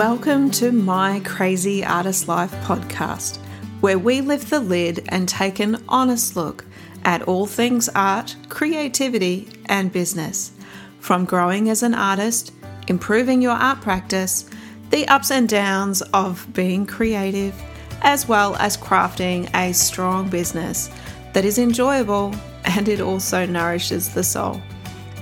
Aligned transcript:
Welcome 0.00 0.50
to 0.52 0.72
my 0.72 1.20
Crazy 1.26 1.84
Artist 1.84 2.26
Life 2.26 2.52
podcast, 2.64 3.36
where 3.82 3.98
we 3.98 4.22
lift 4.22 4.48
the 4.48 4.58
lid 4.58 5.04
and 5.10 5.28
take 5.28 5.60
an 5.60 5.84
honest 5.90 6.36
look 6.36 6.64
at 7.04 7.20
all 7.24 7.44
things 7.44 7.90
art, 7.90 8.34
creativity, 8.48 9.46
and 9.66 9.92
business. 9.92 10.52
From 11.00 11.26
growing 11.26 11.68
as 11.68 11.82
an 11.82 11.92
artist, 11.92 12.50
improving 12.88 13.42
your 13.42 13.52
art 13.52 13.82
practice, 13.82 14.48
the 14.88 15.06
ups 15.08 15.30
and 15.30 15.46
downs 15.46 16.00
of 16.14 16.50
being 16.54 16.86
creative, 16.86 17.54
as 18.00 18.26
well 18.26 18.56
as 18.56 18.78
crafting 18.78 19.54
a 19.54 19.74
strong 19.74 20.30
business 20.30 20.88
that 21.34 21.44
is 21.44 21.58
enjoyable 21.58 22.34
and 22.64 22.88
it 22.88 23.02
also 23.02 23.44
nourishes 23.44 24.14
the 24.14 24.24
soul. 24.24 24.62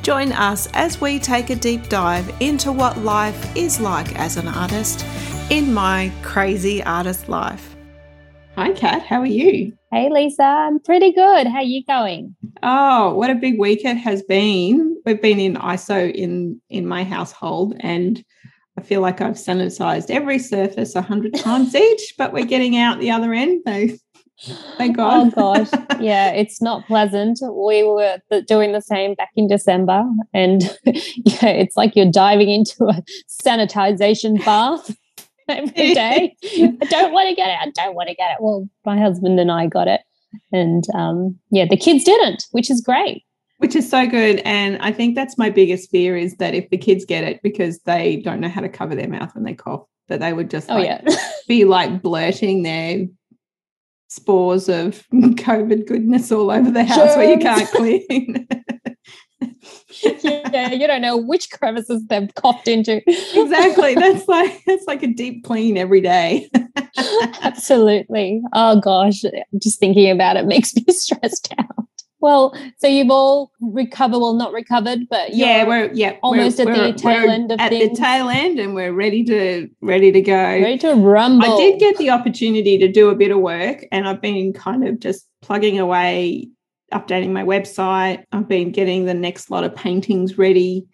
Join 0.03 0.33
us 0.33 0.69
as 0.73 1.01
we 1.01 1.19
take 1.19 1.51
a 1.51 1.57
deep 1.57 1.89
dive 1.89 2.35
into 2.41 2.73
what 2.73 2.99
life 2.99 3.57
is 3.57 3.81
like 3.81 4.19
as 4.19 4.37
an 4.37 4.49
artist 4.49 5.05
in 5.51 5.75
my 5.75 6.13
crazy 6.23 6.83
artist 6.83 7.29
life. 7.29 7.77
Hi, 8.57 8.73
Kat. 8.73 9.03
How 9.03 9.21
are 9.21 9.27
you? 9.27 9.73
Hey, 9.93 10.11
Lisa. 10.11 10.43
I'm 10.43 10.81
pretty 10.81 11.13
good. 11.13 11.47
How 11.47 11.59
are 11.59 11.63
you 11.63 11.85
going? 11.85 12.35
Oh, 12.63 13.15
what 13.15 13.31
a 13.31 13.35
big 13.35 13.59
week 13.59 13.85
it 13.85 13.97
has 13.97 14.23
been. 14.23 15.01
We've 15.07 15.21
been 15.23 15.39
in 15.39 15.55
ISO 15.55 16.13
in 16.13 16.61
in 16.69 16.87
my 16.87 17.05
household, 17.05 17.75
and 17.81 18.23
I 18.77 18.83
feel 18.83 19.01
like 19.01 19.21
I've 19.21 19.35
sanitized 19.35 20.11
every 20.11 20.39
surface 20.39 20.95
a 20.95 21.03
hundred 21.03 21.35
times 21.37 21.75
each, 21.75 22.15
but 22.19 22.33
we're 22.33 22.45
getting 22.45 22.77
out 22.77 23.01
the 23.01 23.11
other 23.11 23.33
end. 23.33 23.63
So 23.67 23.89
Thank 24.77 24.97
God. 24.97 25.33
Oh 25.37 25.65
gosh, 25.65 25.71
yeah, 26.01 26.31
it's 26.31 26.63
not 26.63 26.87
pleasant. 26.87 27.41
We 27.43 27.83
were 27.83 28.21
doing 28.47 28.73
the 28.73 28.81
same 28.81 29.15
back 29.15 29.31
in 29.35 29.49
December, 29.49 30.05
and 30.33 30.63
yeah, 30.85 31.49
it's 31.49 31.77
like 31.77 31.97
you're 31.97 32.11
diving 32.11 32.49
into 32.49 32.85
a 32.85 33.03
sanitization 33.29 34.45
bath 34.45 34.97
every 35.49 35.93
day. 35.93 36.37
I 36.45 36.87
don't 36.89 37.13
want 37.13 37.29
to 37.29 37.35
get 37.35 37.49
it. 37.49 37.59
I 37.61 37.71
don't 37.71 37.97
want 37.97 38.11
to 38.11 38.15
get 38.15 38.33
it. 38.33 38.37
Well, 38.41 38.69
my 38.87 38.99
husband 38.99 39.41
and 39.41 39.51
I 39.51 39.67
got 39.67 39.89
it, 39.89 40.03
and 40.53 40.85
um, 40.95 41.37
yeah, 41.51 41.65
the 41.69 41.77
kids 41.77 42.05
didn't, 42.05 42.45
which 42.53 42.71
is 42.71 42.81
great. 42.81 43.25
Which 43.57 43.75
is 43.75 43.91
so 43.91 44.07
good, 44.07 44.41
and 44.45 44.79
I 44.81 44.93
think 44.93 45.17
that's 45.17 45.37
my 45.37 45.51
biggest 45.51 45.91
fear 45.91 46.17
is 46.17 46.37
that 46.37 46.55
if 46.55 46.71
the 46.71 46.79
kids 46.79 47.05
get 47.05 47.25
it 47.25 47.43
because 47.43 47.81
they 47.81 48.23
don't 48.25 48.41
know 48.41 48.49
how 48.49 48.61
to 48.61 48.69
cover 48.69 48.95
their 48.95 49.09
mouth 49.09 49.35
when 49.35 49.43
they 49.43 49.55
cough, 49.55 49.83
that 50.07 50.21
they 50.21 50.33
would 50.33 50.49
just 50.49 50.69
like, 50.69 50.89
oh, 50.89 51.11
yeah. 51.11 51.17
be 51.49 51.65
like 51.65 52.03
blurting 52.03 52.63
their 52.63 53.09
spores 54.09 54.69
of 54.69 55.07
COVID 55.13 55.87
goodness 55.87 56.33
all 56.33 56.51
over 56.51 56.71
the 56.71 56.85
house 56.85 56.97
Germs. 56.97 57.17
where 57.17 57.31
you 57.31 57.39
can't 57.39 57.71
clean. 57.71 58.49
yeah, 60.53 60.73
you 60.73 60.87
don't 60.87 61.03
know 61.03 61.17
which 61.17 61.51
crevices 61.51 62.05
they've 62.07 62.35
coughed 62.35 62.69
into. 62.69 63.01
exactly. 63.07 63.95
That's 63.95 64.27
like 64.29 64.63
that's 64.67 64.87
like 64.87 65.03
a 65.03 65.07
deep 65.07 65.45
clean 65.45 65.77
every 65.77 66.01
day. 66.01 66.51
Absolutely. 67.43 68.43
Oh 68.53 68.81
gosh, 68.81 69.23
just 69.61 69.79
thinking 69.79 70.11
about 70.11 70.37
it 70.37 70.47
makes 70.47 70.75
me 70.75 70.85
stressed 70.89 71.55
out. 71.59 71.88
Well, 72.21 72.59
so 72.79 72.89
you've 72.89 73.11
all 73.11 73.53
recovered, 73.61 74.19
well, 74.19 74.35
not 74.35 74.53
recovered, 74.53 75.09
but 75.09 75.35
yeah, 75.35 75.65
we're 75.65 75.93
yeah 75.93 76.17
almost 76.23 76.59
we're, 76.59 76.73
at 76.73 76.79
we're, 76.79 76.93
the 76.93 76.99
tail 76.99 77.31
end 77.31 77.53
of 77.53 77.61
at 77.61 77.71
things. 77.71 77.91
the 77.91 78.05
tail 78.05 78.29
end, 78.29 78.59
and 78.59 78.75
we're 78.75 78.93
ready 78.93 79.23
to 79.25 79.69
ready 79.81 80.11
to 80.11 80.21
go, 80.21 80.33
ready 80.33 80.79
to 80.79 80.95
rumble. 80.95 81.53
I 81.53 81.57
did 81.57 81.79
get 81.79 81.97
the 81.97 82.11
opportunity 82.11 82.77
to 82.79 82.89
do 82.91 83.11
a 83.11 83.15
bit 83.15 83.31
of 83.31 83.39
work, 83.39 83.85
and 83.93 84.09
I've 84.09 84.21
been 84.21 84.53
kind 84.53 84.87
of 84.87 84.99
just 84.99 85.29
plugging 85.43 85.79
away, 85.79 86.49
updating 86.93 87.31
my 87.31 87.45
website. 87.45 88.25
I've 88.33 88.49
been 88.49 88.73
getting 88.73 89.05
the 89.05 89.15
next 89.15 89.49
lot 89.51 89.63
of 89.63 89.75
paintings 89.77 90.37
ready. 90.37 90.87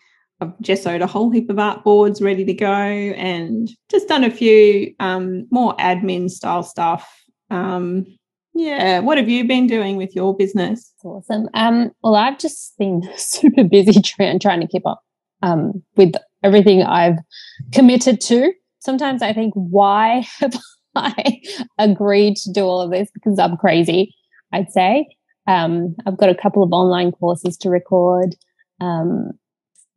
I've 0.42 0.52
gessoed 0.62 1.00
a 1.00 1.06
whole 1.06 1.30
heap 1.30 1.48
of 1.48 1.58
art 1.58 1.84
boards 1.84 2.20
ready 2.20 2.44
to 2.44 2.54
go, 2.54 2.66
and 2.66 3.70
just 3.90 4.08
done 4.08 4.24
a 4.24 4.30
few 4.30 4.94
um, 5.00 5.46
more 5.50 5.74
admin 5.76 6.28
style 6.28 6.62
stuff. 6.62 7.10
Um, 7.50 8.04
yeah. 8.54 9.00
What 9.00 9.18
have 9.18 9.28
you 9.28 9.46
been 9.46 9.66
doing 9.66 9.96
with 9.96 10.14
your 10.14 10.36
business? 10.36 10.92
awesome. 11.04 11.48
Um, 11.54 11.90
well, 12.02 12.14
I've 12.14 12.38
just 12.38 12.76
been 12.78 13.02
super 13.16 13.64
busy 13.64 14.00
trying, 14.00 14.38
trying 14.38 14.60
to 14.60 14.68
keep 14.68 14.86
up 14.86 15.02
um, 15.42 15.82
with 15.96 16.14
everything 16.42 16.82
I've 16.82 17.18
committed 17.72 18.20
to. 18.22 18.52
Sometimes 18.78 19.22
I 19.22 19.32
think, 19.32 19.54
why 19.54 20.26
have 20.40 20.54
I 20.94 21.40
agreed 21.78 22.36
to 22.36 22.52
do 22.52 22.62
all 22.64 22.80
of 22.80 22.90
this? 22.90 23.10
Because 23.12 23.38
I'm 23.38 23.56
crazy, 23.56 24.14
I'd 24.52 24.70
say. 24.70 25.06
Um, 25.46 25.94
I've 26.06 26.16
got 26.16 26.30
a 26.30 26.34
couple 26.34 26.62
of 26.62 26.72
online 26.72 27.12
courses 27.12 27.56
to 27.58 27.70
record. 27.70 28.34
Um, 28.80 29.32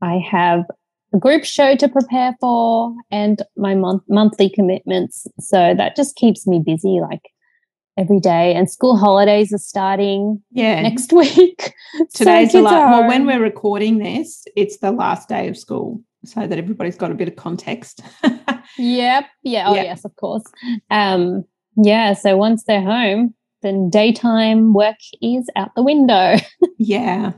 I 0.01 0.17
have 0.29 0.65
a 1.13 1.17
group 1.17 1.45
show 1.45 1.75
to 1.75 1.87
prepare 1.87 2.35
for 2.39 2.93
and 3.11 3.41
my 3.55 3.75
month- 3.75 4.03
monthly 4.09 4.49
commitments. 4.49 5.25
So 5.39 5.73
that 5.77 5.95
just 5.95 6.15
keeps 6.15 6.45
me 6.45 6.61
busy. 6.63 6.99
Like 7.01 7.21
every 7.97 8.19
day 8.19 8.53
and 8.53 8.69
school 8.69 8.95
holidays 8.95 9.51
are 9.51 9.57
starting 9.57 10.41
yeah. 10.51 10.81
next 10.81 11.11
week. 11.11 11.73
Today's 12.13 12.51
so 12.51 12.59
the 12.59 12.63
last 12.63 12.91
well 12.91 13.07
when 13.07 13.25
we're 13.25 13.41
recording 13.41 13.97
this 13.97 14.45
it's 14.55 14.77
the 14.77 14.91
last 14.91 15.27
day 15.27 15.47
of 15.47 15.57
school 15.57 16.01
so 16.23 16.45
that 16.45 16.57
everybody's 16.57 16.95
got 16.95 17.11
a 17.11 17.15
bit 17.15 17.27
of 17.27 17.35
context. 17.35 18.01
Yep. 18.79 19.25
Yeah. 19.43 19.69
Oh 19.69 19.73
yep. 19.73 19.85
yes 19.85 20.05
of 20.05 20.15
course. 20.17 20.43
Um 20.91 21.45
yeah 21.77 22.13
so 22.13 22.37
once 22.37 22.65
they're 22.65 22.81
home 22.81 23.33
then 23.63 23.89
daytime 23.89 24.73
work 24.73 24.97
is 25.21 25.49
out 25.55 25.71
the 25.75 25.83
window. 25.83 26.35
Yeah. 26.77 27.31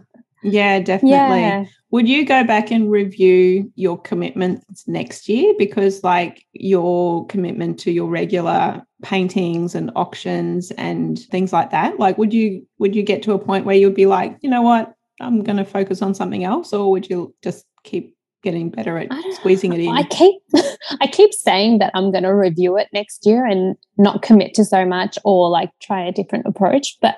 Yeah 0.44 0.80
definitely. 0.80 1.40
Yeah. 1.40 1.66
Would 1.92 2.08
you 2.08 2.24
go 2.24 2.44
back 2.44 2.70
and 2.72 2.92
review 2.92 3.72
your 3.76 4.00
commitments 4.00 4.88
next 4.88 5.28
year? 5.28 5.54
Because, 5.58 6.04
like, 6.04 6.46
your 6.54 7.26
commitment 7.28 7.80
to 7.80 7.92
your 7.92 8.08
regular 8.08 8.84
paintings 9.02 9.74
and 9.74 9.92
auctions 9.96 10.72
and 10.72 11.18
things 11.18 11.52
like 11.52 11.72
that, 11.72 11.98
like, 11.98 12.18
would 12.18 12.34
you 12.34 12.66
would 12.78 12.96
you 12.96 13.02
get 13.02 13.24
to 13.24 13.34
a 13.34 13.40
point 13.40 13.66
where 13.66 13.76
you'd 13.76 13.96
be 13.96 14.06
like, 14.06 14.38
you 14.42 14.50
know 14.50 14.62
what, 14.62 14.94
I'm 15.20 15.44
going 15.44 15.58
to 15.58 15.66
focus 15.66 16.02
on 16.02 16.14
something 16.14 16.44
else, 16.44 16.74
or 16.74 16.92
would 16.92 17.10
you 17.10 17.34
just 17.44 17.66
keep 17.84 18.16
getting 18.44 18.70
better 18.70 18.98
at 18.98 19.10
squeezing 19.34 19.74
it 19.74 19.80
in? 19.80 19.90
I 19.90 20.04
keep 20.04 20.42
I 21.02 21.08
keep 21.08 21.34
saying 21.34 21.80
that 21.80 21.92
I'm 21.96 22.12
going 22.12 22.24
to 22.24 22.36
review 22.36 22.78
it 22.78 22.88
next 22.94 23.26
year 23.26 23.46
and 23.46 23.76
not 23.98 24.22
commit 24.22 24.54
to 24.56 24.66
so 24.66 24.86
much, 24.86 25.18
or 25.26 25.50
like 25.50 25.72
try 25.82 26.06
a 26.06 26.12
different 26.12 26.46
approach, 26.46 26.98
but 27.02 27.16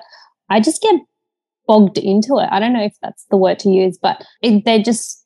I 0.48 0.60
just 0.60 0.82
get 0.82 0.94
bogged 1.66 1.98
into 1.98 2.38
it. 2.38 2.48
I 2.50 2.60
don't 2.60 2.72
know 2.72 2.84
if 2.84 2.96
that's 3.02 3.24
the 3.30 3.36
word 3.36 3.58
to 3.60 3.70
use, 3.70 3.98
but 4.00 4.24
it, 4.42 4.64
they 4.64 4.82
just 4.82 5.24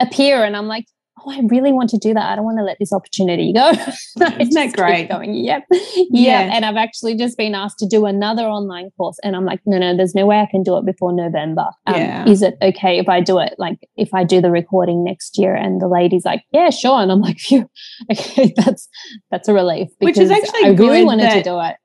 appear, 0.00 0.44
and 0.44 0.56
I'm 0.56 0.66
like, 0.66 0.86
oh, 1.24 1.30
I 1.30 1.40
really 1.48 1.72
want 1.72 1.90
to 1.90 1.98
do 1.98 2.14
that. 2.14 2.24
I 2.24 2.36
don't 2.36 2.44
want 2.44 2.58
to 2.58 2.64
let 2.64 2.78
this 2.78 2.92
opportunity 2.92 3.52
go. 3.52 3.70
Isn't 4.38 4.54
that 4.54 4.72
great? 4.74 5.08
Going, 5.08 5.34
yep, 5.34 5.64
yeah. 5.70 5.78
yeah. 6.10 6.50
And 6.52 6.64
I've 6.64 6.76
actually 6.76 7.16
just 7.16 7.36
been 7.36 7.54
asked 7.54 7.78
to 7.78 7.86
do 7.86 8.06
another 8.06 8.44
online 8.44 8.90
course, 8.96 9.16
and 9.22 9.34
I'm 9.36 9.44
like, 9.44 9.60
no, 9.66 9.78
no, 9.78 9.96
there's 9.96 10.14
no 10.14 10.26
way 10.26 10.40
I 10.40 10.46
can 10.46 10.62
do 10.62 10.76
it 10.76 10.84
before 10.84 11.12
November. 11.12 11.66
Um, 11.86 11.96
yeah. 11.96 12.28
Is 12.28 12.42
it 12.42 12.56
okay 12.62 12.98
if 12.98 13.08
I 13.08 13.20
do 13.20 13.38
it? 13.38 13.54
Like, 13.58 13.78
if 13.96 14.14
I 14.14 14.24
do 14.24 14.40
the 14.40 14.50
recording 14.50 15.04
next 15.04 15.38
year? 15.38 15.54
And 15.54 15.80
the 15.80 15.88
lady's 15.88 16.24
like, 16.24 16.44
yeah, 16.52 16.70
sure. 16.70 17.00
And 17.00 17.10
I'm 17.10 17.20
like, 17.20 17.38
phew, 17.48 17.68
okay, 18.10 18.52
that's 18.56 18.88
that's 19.30 19.48
a 19.48 19.54
relief 19.54 19.88
because 19.98 20.18
Which 20.18 20.18
is 20.18 20.30
actually 20.30 20.64
I 20.64 20.68
really 20.70 21.04
wanted 21.04 21.30
to 21.30 21.42
do 21.42 21.60
it. 21.60 21.76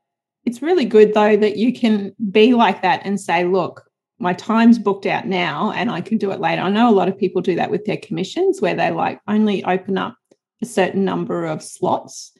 It's 0.46 0.62
really 0.62 0.86
good 0.86 1.14
though 1.14 1.38
that 1.38 1.58
you 1.58 1.74
can 1.74 2.14
be 2.31 2.54
like 2.54 2.81
that 2.81 3.02
and 3.06 3.20
say, 3.20 3.46
look, 3.46 3.84
my 4.20 4.34
time's 4.34 4.80
booked 4.80 5.06
out 5.06 5.28
now 5.28 5.72
and 5.72 5.92
I 5.92 6.02
can 6.02 6.18
do 6.18 6.31
it 6.31 6.40
later. 6.40 6.62
I 6.62 6.70
know 6.70 6.90
a 6.90 6.92
lot 6.92 7.08
of 7.08 7.18
people 7.18 7.42
do 7.42 7.56
that 7.56 7.72
with 7.72 7.86
their 7.86 7.98
commissions 7.98 8.62
where 8.62 8.76
they 8.76 8.92
like 8.92 9.20
only 9.28 9.64
open 9.66 9.98
up 9.98 10.16
a 10.62 10.66
certain 10.66 11.03
number 11.03 11.46
of 11.46 11.62
slots 11.62 12.32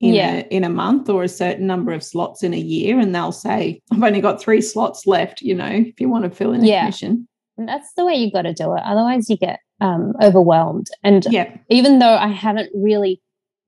in 0.00 0.14
yeah. 0.14 0.34
a 0.36 0.40
in 0.48 0.64
a 0.64 0.68
month 0.68 1.08
or 1.08 1.22
a 1.22 1.28
certain 1.28 1.66
number 1.66 1.92
of 1.92 2.02
slots 2.02 2.42
in 2.42 2.52
a 2.54 2.58
year 2.58 2.98
and 2.98 3.14
they'll 3.14 3.32
say 3.32 3.80
I've 3.92 4.02
only 4.02 4.20
got 4.20 4.40
3 4.40 4.60
slots 4.60 5.06
left, 5.06 5.40
you 5.40 5.54
know, 5.54 5.66
if 5.66 6.00
you 6.00 6.08
want 6.08 6.24
to 6.24 6.30
fill 6.30 6.52
in 6.52 6.62
a 6.62 6.66
yeah. 6.66 6.82
commission. 6.82 7.28
And 7.56 7.68
that's 7.68 7.92
the 7.94 8.04
way 8.04 8.14
you've 8.14 8.32
got 8.32 8.42
to 8.42 8.52
do 8.52 8.74
it. 8.74 8.82
Otherwise 8.84 9.30
you 9.30 9.36
get 9.36 9.60
um, 9.80 10.12
overwhelmed. 10.22 10.88
And 11.02 11.26
yeah. 11.30 11.56
even 11.68 12.00
though 12.00 12.16
I 12.16 12.28
haven't 12.28 12.70
really 12.74 13.20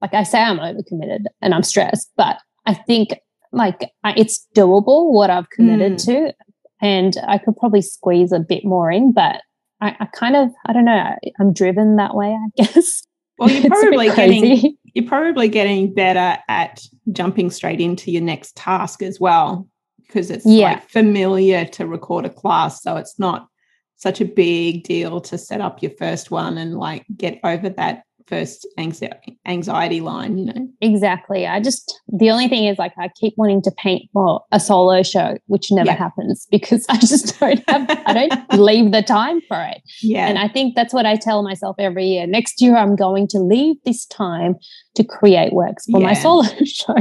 like 0.03 0.15
I 0.15 0.25
say 0.25 0.41
I'm 0.41 0.59
overcommitted 0.59 1.25
and 1.41 1.55
I'm 1.55 1.63
stressed, 1.63 2.13
but 2.17 2.39
I 2.67 2.75
think 2.75 3.19
like 3.57 3.91
it's 4.05 4.47
doable 4.55 5.13
what 5.13 5.31
I've 5.31 5.51
committed 5.51 5.95
mm. 5.95 6.05
to 6.05 6.33
and 6.81 7.17
I 7.27 7.39
could 7.39 7.57
probably 7.57 7.83
squeeze 7.83 8.33
a 8.33 8.41
bit 8.41 8.65
more 8.65 8.91
in, 8.91 9.13
but 9.13 9.41
I, 9.81 9.97
I 10.01 10.07
kind 10.07 10.37
of 10.37 10.51
I 10.67 10.73
don't 10.73 10.85
know. 10.85 11.15
I'm 11.41 11.53
driven 11.53 11.97
that 11.97 12.15
way, 12.15 12.29
I 12.29 12.49
guess. 12.63 13.03
Well, 13.39 13.51
you're 13.51 13.69
probably 13.69 14.09
getting 14.09 14.77
you're 14.95 15.07
probably 15.07 15.49
getting 15.49 15.93
better 15.93 16.39
at 16.49 16.83
jumping 17.13 17.51
straight 17.51 17.81
into 17.81 18.11
your 18.11 18.23
next 18.23 18.57
task 18.57 19.03
as 19.03 19.21
well 19.21 19.69
because 20.07 20.31
it's 20.31 20.47
yeah. 20.47 20.73
like 20.73 20.89
familiar 20.89 21.65
to 21.67 21.87
record 21.87 22.25
a 22.25 22.31
class, 22.31 22.83
so 22.83 22.97
it's 22.97 23.19
not 23.19 23.49
such 23.97 24.21
a 24.21 24.27
big 24.27 24.85
deal 24.85 25.21
to 25.23 25.39
set 25.39 25.61
up 25.61 25.83
your 25.83 25.93
first 25.93 26.31
one 26.31 26.59
and 26.59 26.79
like 26.79 27.05
get 27.17 27.41
over 27.45 27.71
that 27.71 28.03
first 28.27 28.67
anxiety 28.77 30.01
line, 30.01 30.39
you 30.39 30.45
know. 30.47 30.69
Exactly. 30.81 31.47
I 31.47 31.61
just 31.61 32.01
the 32.09 32.31
only 32.31 32.49
thing 32.49 32.67
is 32.67 32.79
like 32.79 32.93
I 32.99 33.09
keep 33.21 33.35
wanting 33.37 33.63
to 33.63 33.71
paint 33.77 34.11
more 34.15 34.43
a 34.53 34.61
solo 34.61 35.03
show, 35.03 35.37
which 35.47 35.71
never 35.71 35.91
yeah. 35.91 35.97
happens 35.97 36.47
because 36.51 36.87
I 36.89 36.99
just 36.99 37.39
don't 37.39 37.63
have 37.69 37.89
I 38.07 38.13
don't 38.13 38.53
leave 38.61 38.93
the 38.93 39.03
time 39.03 39.41
for 39.49 39.61
it. 39.63 39.83
Yeah. 40.03 40.27
And 40.27 40.39
I 40.39 40.49
think 40.49 40.75
that's 40.75 40.93
what 40.93 41.07
I 41.07 41.17
tell 41.17 41.43
myself 41.43 41.77
every 41.79 42.07
year. 42.07 42.27
Next 42.27 42.61
year 42.61 42.77
I'm 42.77 42.97
going 42.97 43.29
to 43.29 43.39
leave 43.39 43.77
this 43.85 44.07
time 44.07 44.57
to 44.97 45.05
create 45.05 45.53
works 45.53 45.85
for 45.91 46.01
yeah. 46.01 46.07
my 46.07 46.15
solo 46.15 46.45
show. 46.65 46.97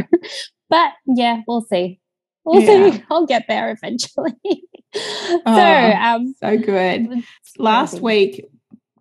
but 0.69 0.91
yeah, 1.07 1.41
we'll 1.47 1.61
see. 1.61 1.99
We'll 2.43 2.61
yeah. 2.61 2.91
see. 2.91 3.03
I'll 3.09 3.25
get 3.25 3.45
there 3.47 3.71
eventually. 3.71 4.33
so, 4.93 5.41
oh, 5.45 5.91
um, 5.99 6.35
so 6.39 6.57
good. 6.57 7.23
Last 7.57 8.01
week, 8.01 8.45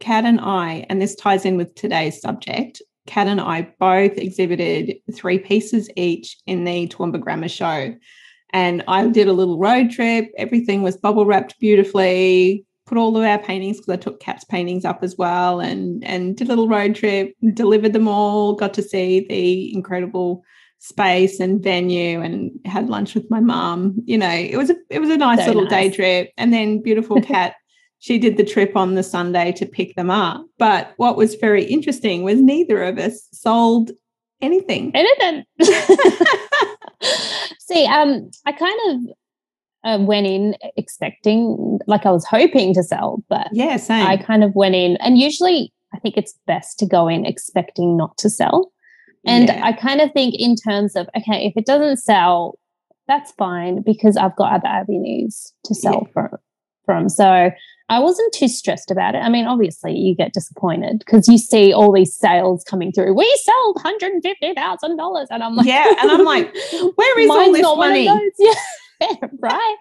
Kat 0.00 0.24
and 0.24 0.40
I, 0.40 0.86
and 0.88 1.00
this 1.00 1.14
ties 1.14 1.44
in 1.44 1.56
with 1.56 1.74
today's 1.74 2.20
subject, 2.20 2.82
Kat 3.06 3.26
and 3.26 3.40
I 3.40 3.68
both 3.78 4.16
exhibited 4.16 4.96
three 5.12 5.38
pieces 5.38 5.90
each 5.96 6.38
in 6.46 6.64
the 6.64 6.88
Toowoomba 6.88 7.20
Grammar 7.20 7.48
Show. 7.48 7.94
And 8.50 8.84
I 8.88 9.06
did 9.08 9.28
a 9.28 9.32
little 9.32 9.58
road 9.58 9.90
trip. 9.90 10.30
Everything 10.38 10.82
was 10.82 10.96
bubble 10.96 11.26
wrapped 11.26 11.58
beautifully. 11.58 12.64
Put 12.86 12.98
all 12.98 13.16
of 13.16 13.24
our 13.24 13.38
paintings 13.38 13.78
because 13.78 13.92
I 13.92 13.96
took 13.96 14.20
Kat's 14.20 14.44
paintings 14.44 14.84
up 14.84 15.02
as 15.02 15.16
well, 15.16 15.58
and 15.60 16.04
and 16.04 16.36
did 16.36 16.48
a 16.48 16.50
little 16.50 16.68
road 16.68 16.94
trip. 16.94 17.34
Delivered 17.54 17.94
them 17.94 18.08
all. 18.08 18.54
Got 18.54 18.74
to 18.74 18.82
see 18.82 19.26
the 19.26 19.74
incredible 19.74 20.44
space 20.78 21.40
and 21.40 21.62
venue, 21.62 22.20
and 22.20 22.52
had 22.66 22.90
lunch 22.90 23.14
with 23.14 23.28
my 23.30 23.40
mum. 23.40 23.96
You 24.04 24.18
know, 24.18 24.30
it 24.30 24.56
was 24.56 24.70
a 24.70 24.76
it 24.90 25.00
was 25.00 25.10
a 25.10 25.16
nice 25.16 25.40
so 25.40 25.46
little 25.46 25.62
nice. 25.62 25.70
day 25.70 25.90
trip. 25.90 26.32
And 26.36 26.52
then 26.52 26.82
beautiful 26.82 27.20
Kat 27.22 27.54
she 28.04 28.18
did 28.18 28.36
the 28.36 28.44
trip 28.44 28.76
on 28.76 28.96
the 28.96 29.02
Sunday 29.02 29.50
to 29.52 29.64
pick 29.64 29.96
them 29.96 30.10
up. 30.10 30.44
But 30.58 30.92
what 30.98 31.16
was 31.16 31.36
very 31.36 31.64
interesting 31.64 32.22
was 32.22 32.38
neither 32.38 32.82
of 32.82 32.98
us 32.98 33.26
sold 33.32 33.92
anything. 34.42 34.92
Anything. 34.94 35.42
See, 37.60 37.86
um, 37.86 38.30
I 38.44 38.52
kind 38.52 38.78
of 38.88 39.00
uh, 39.84 40.04
went 40.04 40.26
in 40.26 40.54
expecting, 40.76 41.78
like 41.86 42.04
I 42.04 42.10
was 42.10 42.26
hoping 42.26 42.74
to 42.74 42.82
sell, 42.82 43.24
but 43.30 43.48
yeah, 43.54 43.78
same. 43.78 44.06
I 44.06 44.18
kind 44.18 44.44
of 44.44 44.54
went 44.54 44.74
in, 44.74 44.98
and 44.98 45.16
usually 45.16 45.72
I 45.94 45.98
think 45.98 46.18
it's 46.18 46.38
best 46.46 46.78
to 46.80 46.86
go 46.86 47.08
in 47.08 47.24
expecting 47.24 47.96
not 47.96 48.18
to 48.18 48.28
sell. 48.28 48.70
And 49.24 49.48
yeah. 49.48 49.64
I 49.64 49.72
kind 49.72 50.02
of 50.02 50.12
think 50.12 50.34
in 50.38 50.56
terms 50.56 50.94
of 50.94 51.08
okay, 51.16 51.46
if 51.46 51.54
it 51.56 51.64
doesn't 51.64 51.96
sell, 51.96 52.58
that's 53.08 53.32
fine 53.32 53.80
because 53.80 54.18
I've 54.18 54.36
got 54.36 54.52
other 54.52 54.68
avenues 54.68 55.54
to 55.64 55.74
sell 55.74 56.02
yeah. 56.06 56.12
from. 56.12 56.38
From 56.84 57.08
so 57.08 57.50
I 57.88 57.98
wasn't 57.98 58.32
too 58.32 58.48
stressed 58.48 58.90
about 58.90 59.14
it. 59.14 59.18
I 59.18 59.28
mean, 59.28 59.46
obviously, 59.46 59.94
you 59.94 60.14
get 60.14 60.32
disappointed 60.32 61.00
because 61.00 61.28
you 61.28 61.36
see 61.36 61.72
all 61.72 61.92
these 61.92 62.14
sales 62.14 62.64
coming 62.64 62.92
through. 62.92 63.14
We 63.14 63.40
sold 63.42 63.78
hundred 63.82 64.12
and 64.12 64.22
fifty 64.22 64.54
thousand 64.54 64.96
dollars, 64.96 65.28
and 65.30 65.42
I'm 65.42 65.54
like, 65.54 65.66
yeah, 65.66 65.92
and 66.00 66.10
I'm 66.10 66.24
like, 66.24 66.54
where 66.94 67.20
is 67.20 67.30
all 67.30 67.52
this 67.52 67.62
money? 67.62 68.08
Yeah, 69.00 69.28
right. 69.40 69.76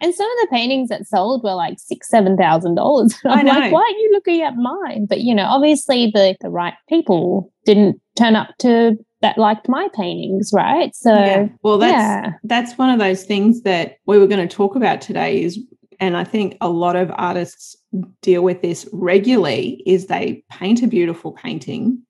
And 0.00 0.12
some 0.12 0.28
of 0.28 0.38
the 0.40 0.48
paintings 0.50 0.88
that 0.88 1.06
sold 1.06 1.44
were 1.44 1.54
like 1.54 1.78
six, 1.78 2.10
seven 2.10 2.36
thousand 2.36 2.74
dollars. 2.74 3.14
I'm 3.24 3.46
like, 3.46 3.72
why 3.72 3.80
are 3.80 3.98
you 3.98 4.10
looking 4.12 4.42
at 4.42 4.56
mine? 4.56 5.06
But 5.08 5.20
you 5.20 5.34
know, 5.34 5.44
obviously, 5.44 6.10
the 6.12 6.36
the 6.40 6.50
right 6.50 6.74
people 6.88 7.52
didn't 7.64 8.00
turn 8.16 8.34
up 8.34 8.48
to 8.58 8.96
that 9.22 9.38
liked 9.38 9.68
my 9.68 9.88
paintings, 9.94 10.50
right? 10.52 10.94
So, 10.94 11.12
yeah. 11.12 11.48
well, 11.62 11.78
that's 11.78 11.92
yeah. 11.92 12.32
that's 12.42 12.76
one 12.76 12.90
of 12.90 12.98
those 12.98 13.24
things 13.24 13.62
that 13.62 13.98
we 14.06 14.18
were 14.18 14.26
going 14.26 14.46
to 14.46 14.54
talk 14.54 14.74
about 14.74 15.00
today. 15.00 15.42
Is 15.42 15.58
and 16.00 16.16
I 16.16 16.24
think 16.24 16.56
a 16.60 16.68
lot 16.68 16.96
of 16.96 17.10
artists 17.14 17.76
deal 18.22 18.42
with 18.42 18.62
this 18.62 18.88
regularly 18.92 19.82
is 19.86 20.06
they 20.06 20.44
paint 20.50 20.82
a 20.82 20.86
beautiful 20.86 21.32
painting 21.32 22.02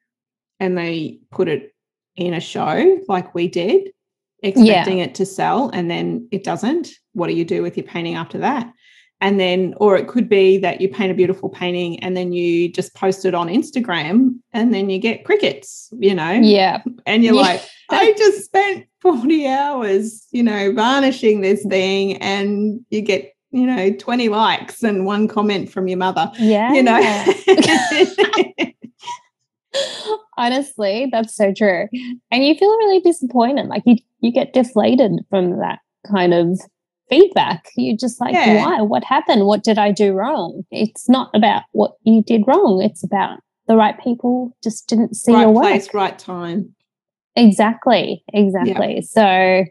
and 0.60 0.76
they 0.76 1.18
put 1.30 1.48
it 1.48 1.74
in 2.16 2.34
a 2.34 2.40
show 2.40 2.98
like 3.08 3.34
we 3.34 3.48
did 3.48 3.90
expecting 4.42 4.98
yeah. 4.98 5.04
it 5.04 5.14
to 5.14 5.26
sell 5.26 5.70
and 5.72 5.90
then 5.90 6.26
it 6.30 6.44
doesn't 6.44 6.88
what 7.12 7.28
do 7.28 7.34
you 7.34 7.44
do 7.44 7.62
with 7.62 7.76
your 7.76 7.86
painting 7.86 8.14
after 8.14 8.38
that 8.38 8.72
and 9.20 9.40
then 9.40 9.74
or 9.78 9.96
it 9.96 10.08
could 10.08 10.28
be 10.28 10.58
that 10.58 10.80
you 10.80 10.88
paint 10.88 11.10
a 11.10 11.14
beautiful 11.14 11.48
painting 11.48 11.98
and 12.00 12.16
then 12.16 12.32
you 12.32 12.68
just 12.70 12.94
post 12.94 13.24
it 13.24 13.34
on 13.34 13.48
Instagram 13.48 14.38
and 14.52 14.74
then 14.74 14.90
you 14.90 14.98
get 14.98 15.24
crickets 15.24 15.88
you 15.98 16.14
know 16.14 16.32
yeah 16.32 16.82
and 17.06 17.24
you're 17.24 17.34
yeah. 17.34 17.40
like 17.40 17.62
I 17.90 18.14
just 18.18 18.44
spent 18.44 18.86
40 19.00 19.46
hours 19.46 20.26
you 20.32 20.42
know 20.42 20.72
varnishing 20.72 21.40
this 21.40 21.64
thing 21.64 22.16
and 22.18 22.80
you 22.90 23.00
get 23.00 23.35
you 23.50 23.66
know 23.66 23.92
20 23.92 24.28
likes 24.28 24.82
and 24.82 25.04
one 25.06 25.28
comment 25.28 25.70
from 25.70 25.88
your 25.88 25.98
mother 25.98 26.30
yeah. 26.38 26.72
you 26.72 26.82
know? 26.82 27.00
Honestly 30.38 31.08
that's 31.10 31.34
so 31.34 31.52
true. 31.52 31.86
And 32.30 32.44
you 32.44 32.54
feel 32.54 32.76
really 32.78 33.00
disappointed 33.00 33.66
like 33.66 33.82
you 33.86 33.96
you 34.20 34.32
get 34.32 34.52
deflated 34.52 35.12
from 35.30 35.58
that 35.58 35.80
kind 36.10 36.34
of 36.34 36.58
feedback. 37.08 37.70
You're 37.76 37.96
just 37.96 38.20
like 38.20 38.34
yeah. 38.34 38.64
why? 38.64 38.82
What 38.82 39.04
happened? 39.04 39.46
What 39.46 39.62
did 39.62 39.78
i 39.78 39.92
do 39.92 40.12
wrong? 40.12 40.62
It's 40.70 41.08
not 41.08 41.30
about 41.34 41.62
what 41.72 41.92
you 42.02 42.22
did 42.22 42.44
wrong. 42.46 42.82
It's 42.82 43.04
about 43.04 43.40
the 43.66 43.76
right 43.76 43.98
people 44.02 44.56
just 44.62 44.88
didn't 44.88 45.14
see 45.14 45.32
right 45.32 45.42
your 45.42 45.50
work. 45.50 45.64
place 45.64 45.92
right 45.94 46.18
time. 46.18 46.74
Exactly. 47.34 48.24
Exactly. 48.32 49.02
So 49.02 49.64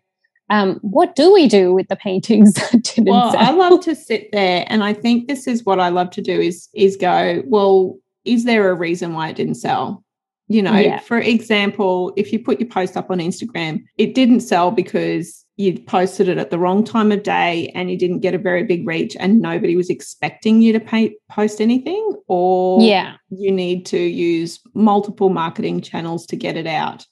um, 0.50 0.80
what 0.82 1.16
do 1.16 1.34
we 1.34 1.48
do 1.48 1.74
with 1.74 1.88
the 1.88 1.96
paintings 1.96 2.54
that 2.72 2.84
didn't 2.84 3.06
well 3.06 3.32
sell? 3.32 3.42
i 3.42 3.52
love 3.52 3.82
to 3.82 3.96
sit 3.96 4.32
there 4.32 4.66
and 4.68 4.84
i 4.84 4.94
think 4.94 5.28
this 5.28 5.48
is 5.48 5.66
what 5.66 5.80
i 5.80 5.90
love 5.90 6.10
to 6.12 6.22
do 6.22 6.40
is 6.40 6.70
is 6.74 6.96
go 6.96 7.44
well 7.48 7.98
is 8.24 8.46
there 8.46 8.70
a 8.70 8.76
reason 8.76 9.14
why 9.14 9.30
it 9.30 9.36
didn't 9.36 9.56
sell 9.56 10.04
you 10.48 10.62
know 10.62 10.74
yeah. 10.78 11.00
for 11.00 11.20
example 11.20 12.14
if 12.16 12.32
you 12.32 12.40
put 12.40 12.60
your 12.60 12.70
post 12.70 12.96
up 12.96 13.10
on 13.10 13.20
instagram 13.20 13.84
it 13.98 14.14
didn't 14.14 14.42
sell 14.42 14.72
because 14.72 15.46
you 15.58 15.80
posted 15.80 16.28
it 16.28 16.38
at 16.38 16.50
the 16.50 16.60
wrong 16.60 16.84
time 16.84 17.12
of 17.12 17.24
day 17.24 17.72
and 17.74 17.90
you 17.90 17.98
didn't 17.98 18.20
get 18.20 18.36
a 18.36 18.38
very 18.38 18.64
big 18.64 18.86
reach 18.86 19.16
and 19.20 19.40
nobody 19.40 19.78
was 19.78 19.90
expecting 19.90 20.62
you 20.62 20.74
to 20.74 20.82
pay, 20.82 21.16
post 21.32 21.62
anything 21.62 22.14
or 22.28 22.82
yeah 22.82 23.16
you 23.30 23.52
need 23.52 23.86
to 23.86 23.98
use 23.98 24.60
multiple 24.74 25.30
marketing 25.30 25.82
channels 25.82 26.26
to 26.26 26.36
get 26.36 26.58
it 26.58 26.68
out 26.68 27.06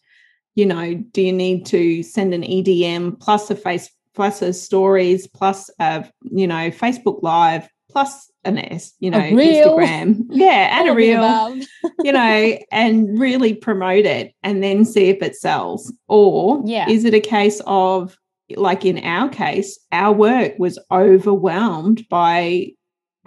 you 0.55 0.65
know, 0.65 0.95
do 0.95 1.21
you 1.21 1.33
need 1.33 1.65
to 1.67 2.03
send 2.03 2.33
an 2.33 2.43
EDM 2.43 3.19
plus 3.19 3.49
a 3.49 3.55
face 3.55 3.89
plus 4.13 4.41
a 4.41 4.53
stories 4.53 5.27
plus 5.27 5.69
a 5.79 6.07
you 6.23 6.47
know 6.47 6.69
Facebook 6.69 7.23
Live 7.23 7.67
plus 7.93 8.31
an 8.43 8.57
S, 8.57 8.93
you 8.99 9.09
know, 9.09 9.19
Instagram, 9.19 10.25
yeah, 10.29 10.79
and 10.79 10.89
a 10.89 10.93
reel, 10.93 11.55
you 12.03 12.11
know, 12.11 12.57
and 12.71 13.17
really 13.17 13.53
promote 13.53 14.05
it 14.05 14.33
and 14.43 14.61
then 14.63 14.83
see 14.83 15.09
if 15.09 15.21
it 15.21 15.35
sells, 15.35 15.93
or 16.07 16.61
yeah. 16.65 16.89
is 16.89 17.05
it 17.05 17.13
a 17.13 17.19
case 17.19 17.61
of 17.65 18.17
like 18.55 18.83
in 18.83 18.97
our 18.99 19.29
case, 19.29 19.79
our 19.91 20.13
work 20.13 20.53
was 20.59 20.77
overwhelmed 20.91 22.07
by 22.09 22.67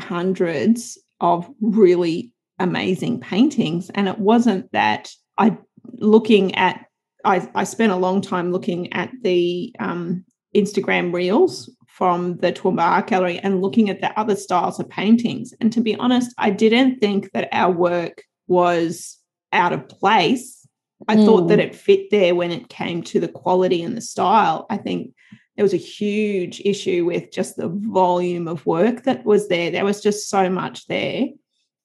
hundreds 0.01 0.99
of 1.21 1.49
really 1.61 2.31
amazing 2.59 3.21
paintings, 3.21 3.89
and 3.91 4.09
it 4.09 4.19
wasn't 4.19 4.71
that 4.73 5.11
I 5.39 5.57
looking 5.95 6.55
at 6.57 6.86
I, 7.27 7.49
I 7.55 7.65
spent 7.65 7.93
a 7.93 7.97
long 7.97 8.21
time 8.21 8.53
looking 8.53 8.93
at 8.93 9.11
the 9.23 9.75
um, 9.81 10.25
Instagram 10.55 11.13
reels 11.13 11.69
from 11.89 12.37
the 12.37 12.53
Toowoomba 12.53 12.81
Art 12.81 13.09
Gallery 13.09 13.39
and 13.39 13.61
looking 13.61 13.91
at 13.91 14.01
the 14.01 14.19
other 14.19 14.37
styles 14.37 14.79
of 14.79 14.89
paintings. 14.89 15.53
And 15.61 15.73
to 15.73 15.81
be 15.81 15.97
honest, 15.97 16.35
I 16.39 16.51
didn't 16.51 17.01
think 17.01 17.33
that 17.33 17.49
our 17.53 17.73
work 17.73 18.23
was 18.47 19.19
out 19.53 19.73
of 19.73 19.89
place. 19.89 20.67
I 21.09 21.17
mm. 21.17 21.25
thought 21.25 21.49
that 21.49 21.59
mm. 21.59 21.65
it 21.65 21.75
fit 21.75 22.11
there 22.11 22.35
when 22.35 22.53
it 22.53 22.69
came 22.69 23.03
to 23.05 23.19
the 23.19 23.29
quality 23.29 23.83
and 23.83 23.97
the 23.97 24.03
style. 24.03 24.67
I 24.71 24.77
think 24.77 25.13
there 25.57 25.65
was 25.65 25.75
a 25.75 25.79
huge 25.79 26.61
issue 26.65 27.05
with 27.07 27.33
just 27.33 27.57
the 27.57 27.69
volume 27.69 28.47
of 28.47 28.67
work 28.67 29.03
that 29.05 29.25
was 29.25 29.49
there. 29.49 29.71
There 29.71 29.85
was 29.85 30.03
just 30.03 30.29
so 30.29 30.49
much 30.49 30.87
there. 30.87 31.29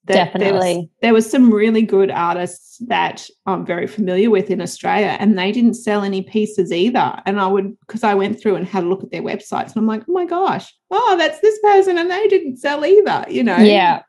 Definitely. 0.06 0.50
There 0.50 0.80
was, 0.80 0.88
there 1.02 1.14
was, 1.14 1.30
some 1.30 1.54
really 1.54 1.84
good 1.84 2.10
artists 2.10 2.78
that 2.88 3.28
I'm 3.46 3.66
very 3.66 3.86
familiar 3.86 4.30
with 4.30 4.50
in 4.50 4.60
Australia, 4.60 5.16
and 5.20 5.38
they 5.38 5.52
didn't 5.52 5.76
sell 5.76 6.04
any 6.04 6.24
pieces 6.24 6.72
either. 6.72 7.22
And 7.26 7.40
I 7.40 7.48
would, 7.48 7.80
because 7.82 8.04
I 8.04 8.16
went 8.16 8.42
through 8.42 8.56
and 8.56 8.68
had 8.68 8.84
a 8.84 8.88
look 8.88 9.04
at 9.04 9.12
their 9.12 9.22
websites, 9.22 9.68
and 9.68 9.78
I'm 9.78 9.88
like, 9.88 10.04
oh 10.10 10.14
my 10.14 10.26
gosh, 10.26 10.74
oh, 10.90 11.16
that's 11.18 11.40
this 11.42 11.60
person, 11.60 11.98
and 11.98 12.10
they 12.10 12.28
didn't 12.28 12.58
sell 12.58 12.84
either, 12.84 13.26
you 13.30 13.44
know? 13.44 13.58
Yeah. 13.58 14.02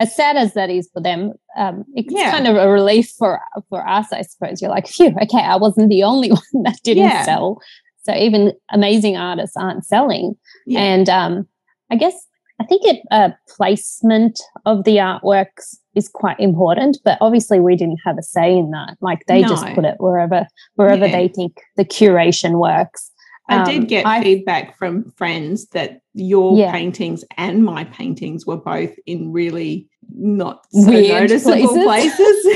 As 0.00 0.14
sad 0.14 0.36
as 0.36 0.54
that 0.54 0.70
is 0.70 0.88
for 0.92 1.02
them, 1.02 1.32
um, 1.56 1.84
it's 1.94 2.12
yeah. 2.12 2.30
kind 2.30 2.46
of 2.46 2.56
a 2.56 2.70
relief 2.70 3.10
for 3.18 3.40
for 3.68 3.86
us, 3.86 4.10
I 4.12 4.22
suppose. 4.22 4.62
You're 4.62 4.70
like, 4.70 4.86
phew, 4.86 5.14
okay, 5.22 5.42
I 5.42 5.56
wasn't 5.56 5.90
the 5.90 6.04
only 6.04 6.30
one 6.52 6.62
that 6.62 6.78
didn't 6.82 7.04
yeah. 7.04 7.24
sell. 7.24 7.60
So 8.02 8.14
even 8.14 8.52
amazing 8.70 9.18
artists 9.18 9.58
aren't 9.58 9.84
selling. 9.84 10.36
Yeah. 10.66 10.80
And 10.80 11.08
um, 11.10 11.48
I 11.90 11.96
guess 11.96 12.14
I 12.60 12.64
think 12.64 12.82
it 12.84 13.00
uh, 13.10 13.30
placement 13.48 14.38
of 14.66 14.84
the 14.84 14.96
artworks 14.96 15.78
is 15.94 16.08
quite 16.08 16.38
important, 16.38 16.98
but 17.04 17.16
obviously 17.20 17.58
we 17.58 17.74
didn't 17.74 18.00
have 18.04 18.18
a 18.18 18.22
say 18.22 18.54
in 18.54 18.70
that. 18.72 18.98
Like 19.00 19.24
they 19.26 19.40
no. 19.40 19.48
just 19.48 19.66
put 19.74 19.86
it 19.86 19.94
wherever 19.98 20.46
wherever 20.74 21.06
yeah. 21.06 21.12
they 21.12 21.28
think 21.28 21.56
the 21.76 21.86
curation 21.86 22.60
works. 22.60 23.10
I 23.48 23.64
did 23.64 23.80
um, 23.80 23.86
get 23.86 24.06
I, 24.06 24.22
feedback 24.22 24.76
from 24.76 25.10
friends 25.12 25.66
that 25.68 26.02
your 26.12 26.56
yeah. 26.56 26.70
paintings 26.70 27.24
and 27.36 27.64
my 27.64 27.84
paintings 27.84 28.46
were 28.46 28.58
both 28.58 28.94
in 29.06 29.32
really 29.32 29.88
not 30.14 30.64
so 30.70 30.88
Weird 30.88 31.30
noticeable 31.30 31.82
places. 31.82 32.46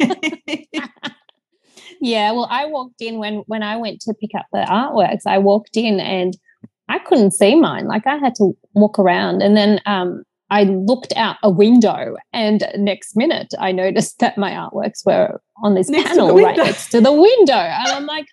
yeah, 2.00 2.32
well, 2.32 2.48
I 2.50 2.66
walked 2.66 3.00
in 3.00 3.18
when 3.18 3.44
when 3.46 3.62
I 3.62 3.76
went 3.76 4.00
to 4.02 4.14
pick 4.14 4.32
up 4.36 4.46
the 4.52 4.66
artworks. 4.68 5.22
I 5.24 5.38
walked 5.38 5.76
in 5.76 6.00
and 6.00 6.36
I 6.88 6.98
couldn't 6.98 7.30
see 7.30 7.54
mine. 7.54 7.86
Like 7.86 8.06
I 8.06 8.16
had 8.16 8.34
to 8.36 8.56
walk 8.74 8.98
around, 8.98 9.42
and 9.42 9.56
then 9.56 9.80
um, 9.86 10.22
I 10.50 10.64
looked 10.64 11.12
out 11.16 11.36
a 11.42 11.50
window, 11.50 12.16
and 12.32 12.64
next 12.76 13.16
minute 13.16 13.54
I 13.58 13.72
noticed 13.72 14.18
that 14.20 14.38
my 14.38 14.50
artworks 14.52 15.04
were 15.04 15.40
on 15.62 15.74
this 15.74 15.88
Next 15.88 16.08
panel 16.08 16.34
right 16.36 16.56
next 16.56 16.90
to 16.90 17.00
the 17.00 17.12
window, 17.12 17.54
and 17.54 17.88
I'm 17.88 18.06
like. 18.06 18.26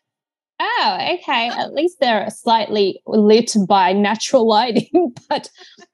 Oh, 0.62 0.98
okay. 1.14 1.48
At 1.48 1.74
least 1.74 2.02
they're 2.02 2.30
slightly 2.30 3.02
lit 3.08 3.56
by 3.66 3.94
natural 3.94 4.46
lighting, 4.46 5.14
but 5.30 5.50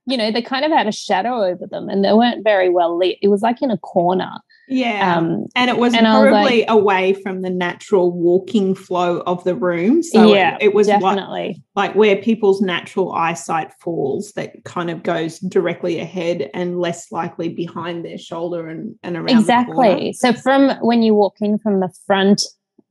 you 0.08 0.18
know, 0.18 0.32
they 0.32 0.42
kind 0.42 0.66
of 0.66 0.72
had 0.72 0.88
a 0.88 0.92
shadow 0.92 1.44
over 1.44 1.68
them 1.68 1.88
and 1.88 2.04
they 2.04 2.14
weren't 2.14 2.44
very 2.44 2.70
well 2.70 2.98
lit. 2.98 3.18
It 3.22 3.28
was 3.28 3.44
like 3.44 3.62
in 3.62 3.70
a 3.70 3.78
corner. 3.78 4.32
Yeah. 4.67 5.17
Um, 5.17 5.45
and 5.55 5.69
it 5.69 5.77
was 5.77 5.93
and 5.93 6.07
I 6.07 6.19
was 6.19 6.29
probably 6.29 6.65
away 6.67 7.13
from 7.13 7.41
the 7.41 7.50
natural 7.50 8.12
walking 8.12 8.75
flow 8.75 9.19
of 9.22 9.43
the 9.43 9.55
room. 9.55 10.01
So 10.03 10.34
yeah, 10.34 10.55
it, 10.55 10.65
it 10.65 10.74
was 10.74 10.88
like, 10.88 11.01
definitely. 11.01 11.63
like 11.75 11.95
where 11.95 12.15
people's 12.15 12.62
natural 12.62 13.13
eyesight 13.13 13.74
falls, 13.79 14.31
that 14.34 14.63
kind 14.63 14.89
of 14.89 15.03
goes 15.03 15.39
directly 15.39 16.00
ahead 16.00 16.50
and 16.53 16.79
less 16.79 17.12
likely 17.12 17.50
behind 17.50 18.03
their 18.05 18.17
shoulder 18.17 18.67
and, 18.67 18.95
and 19.03 19.15
around. 19.17 19.29
exactly. 19.29 20.13
So 20.13 20.34
from 20.34 20.72
when 20.81 21.03
you 21.03 21.13
walk 21.13 21.36
in 21.41 21.60
from 21.60 21.79
the 21.79 21.93
front 22.05 22.41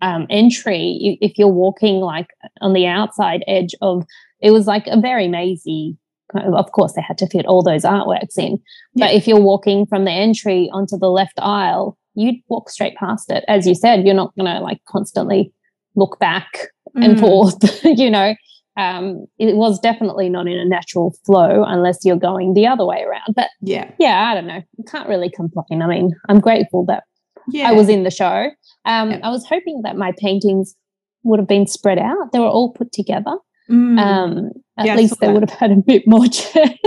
um, 0.01 0.27
entry, 0.31 0.99
you, 1.01 1.17
if 1.21 1.39
you're 1.39 1.49
walking 1.49 1.97
like 1.97 2.29
on 2.61 2.73
the 2.73 2.87
outside 2.87 3.43
edge 3.47 3.75
of, 3.81 4.05
it 4.41 4.51
was 4.51 4.67
like 4.67 4.87
a 4.87 5.01
very 5.01 5.29
mazy. 5.29 5.97
Of- 6.35 6.73
course, 6.73 6.93
they 6.95 7.03
had 7.03 7.19
to 7.19 7.27
fit 7.29 7.47
all 7.47 7.63
those 7.63 7.83
artworks 7.85 8.39
in. 8.39 8.59
But 8.95 9.11
Yeah. 9.11 9.17
if 9.17 9.27
you're 9.29 9.41
walking 9.41 9.87
from 9.87 10.05
the 10.05 10.11
entry 10.13 10.69
onto 10.73 10.97
the 10.99 11.11
left 11.11 11.39
aisle, 11.41 11.97
you'd 12.15 12.37
walk 12.49 12.69
straight 12.71 12.97
past 12.97 13.31
it. 13.31 13.45
As 13.49 13.67
you 13.67 13.75
said, 13.75 14.05
you're 14.05 14.15
not 14.15 14.35
going 14.37 14.53
to 14.53 14.61
like 14.61 14.79
constantly 14.89 15.53
look 15.97 16.19
back 16.19 16.69
and 16.95 17.17
Mm. 17.17 17.21
forth. 17.21 17.85
you 17.85 18.11
know, 18.11 18.35
um, 18.77 19.27
it 19.39 19.57
was 19.57 19.79
definitely 19.81 20.29
not 20.29 20.47
in 20.49 20.59
a 20.59 20.65
natural 20.65 21.15
flow 21.25 21.65
unless 21.67 21.99
you're 22.05 22.17
going 22.17 22.55
the 22.55 22.67
other 22.67 22.85
way 22.85 23.03
around. 23.03 23.35
But 23.37 23.49
Yeah. 23.61 23.91
yeah, 23.99 24.31
I 24.31 24.35
don't 24.35 24.47
know. 24.47 24.63
Can't 24.89 25.09
really 25.09 25.31
complain. 25.31 25.83
I 25.83 25.87
mean, 25.87 26.13
I'm 26.29 26.41
grateful 26.41 26.85
that 26.87 27.05
Yeah. 27.53 27.69
I 27.69 27.73
was 27.73 27.89
in 27.89 28.03
the 28.05 28.11
show. 28.11 28.51
Um, 28.85 29.11
Yeah. 29.13 29.21
I 29.23 29.31
was 29.31 29.45
hoping 29.47 29.83
that 29.83 29.97
my 29.97 30.13
paintings 30.19 30.75
would 31.23 31.39
have 31.39 31.49
been 31.49 31.67
spread 31.67 31.99
out. 31.99 32.33
They 32.33 32.39
were 32.41 32.47
all 32.49 32.71
put 32.73 32.93
together. 32.93 33.37
Mm. 33.71 33.99
Um, 33.99 34.51
at 34.79 34.87
Yeah, 34.87 34.97
least 34.97 35.21
they 35.21 35.27
that. 35.29 35.33
would 35.33 35.49
have 35.49 35.59
had 35.59 35.71
a 35.73 35.77
bit 35.87 36.03
more 36.07 36.27
chance. 36.27 36.79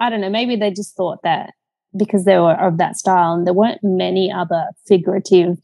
I 0.00 0.10
don't 0.10 0.20
know. 0.20 0.30
Maybe 0.30 0.56
they 0.56 0.70
just 0.70 0.96
thought 0.96 1.18
that 1.24 1.50
because 1.96 2.24
they 2.24 2.38
were 2.38 2.54
of 2.54 2.78
that 2.78 2.96
style 2.96 3.34
and 3.34 3.46
there 3.46 3.54
weren't 3.54 3.80
many 3.82 4.30
other 4.30 4.66
figurative 4.86 5.56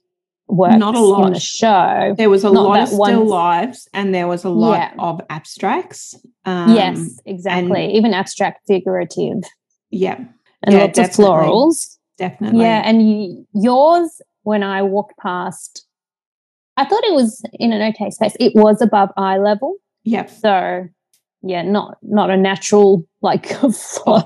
works 0.48 0.76
Not 0.76 0.94
a 0.94 1.24
in 1.26 1.32
the 1.32 1.40
show. 1.40 2.14
there 2.18 2.28
was 2.30 2.44
a 2.44 2.50
not 2.52 2.64
lot 2.64 2.80
of 2.80 2.88
still 2.88 2.98
one- 2.98 3.28
lives 3.28 3.88
and 3.94 4.14
there 4.14 4.26
was 4.26 4.44
a 4.44 4.48
lot 4.50 4.78
Yeah. 4.78 4.92
of 4.98 5.20
abstracts. 5.30 6.14
Um, 6.44 6.74
yes, 6.74 7.18
exactly. 7.24 7.94
Even 7.94 8.12
abstract 8.12 8.66
figurative 8.66 9.42
Yeah, 9.90 10.16
and 10.62 10.74
Yeah, 10.74 10.80
lots 10.82 10.96
definitely. 10.98 11.24
of 11.24 11.40
florals. 11.46 11.96
definitely. 12.18 12.60
Yeah, 12.60 12.82
and 12.84 13.46
yours, 13.54 14.20
when 14.42 14.62
I 14.62 14.82
walked 14.82 15.16
past, 15.18 15.86
I 16.76 16.84
thought 16.84 17.04
it 17.04 17.14
was 17.14 17.42
in 17.54 17.72
an 17.72 17.80
okay 17.94 18.10
space. 18.10 18.36
It 18.40 18.52
was 18.54 18.82
above 18.82 19.10
eye 19.16 19.38
level, 19.38 19.76
Yep. 20.04 20.30
so 20.30 20.86
yeah, 21.42 21.62
not 21.62 21.98
not 22.02 22.30
a 22.30 22.36
natural 22.36 23.04
like 23.22 23.46
flow 23.72 24.22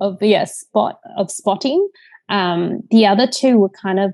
of 0.00 0.22
yeah 0.22 0.44
spot 0.44 0.98
of 1.16 1.30
spotting. 1.30 1.88
Um, 2.28 2.80
the 2.90 3.06
other 3.06 3.26
two 3.26 3.58
were 3.58 3.70
kind 3.70 3.98
of 3.98 4.12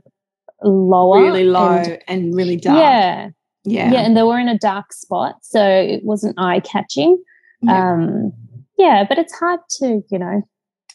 lower, 0.63 1.21
Really 1.23 1.45
low 1.45 1.69
and- 1.69 1.99
and, 2.09 2.35
really 2.35 2.57
dark. 2.57 2.79
yeah, 2.79 3.29
Yeah. 3.65 3.93
yeah, 3.93 4.01
and 4.01 4.17
they 4.17 4.23
were 4.23 4.39
in 4.39 4.49
a 4.49 4.57
dark 4.59 4.93
spot, 4.93 5.35
so 5.43 5.61
it 5.67 6.05
wasn't 6.05 6.37
eye 6.39 6.61
catching. 6.61 7.21
Yeah. 7.61 7.93
Um, 7.93 8.33
yeah, 8.79 9.05
but 9.09 9.19
it's 9.19 9.35
hard 9.39 9.61
to 9.79 10.03
you 10.11 10.19
know 10.19 10.43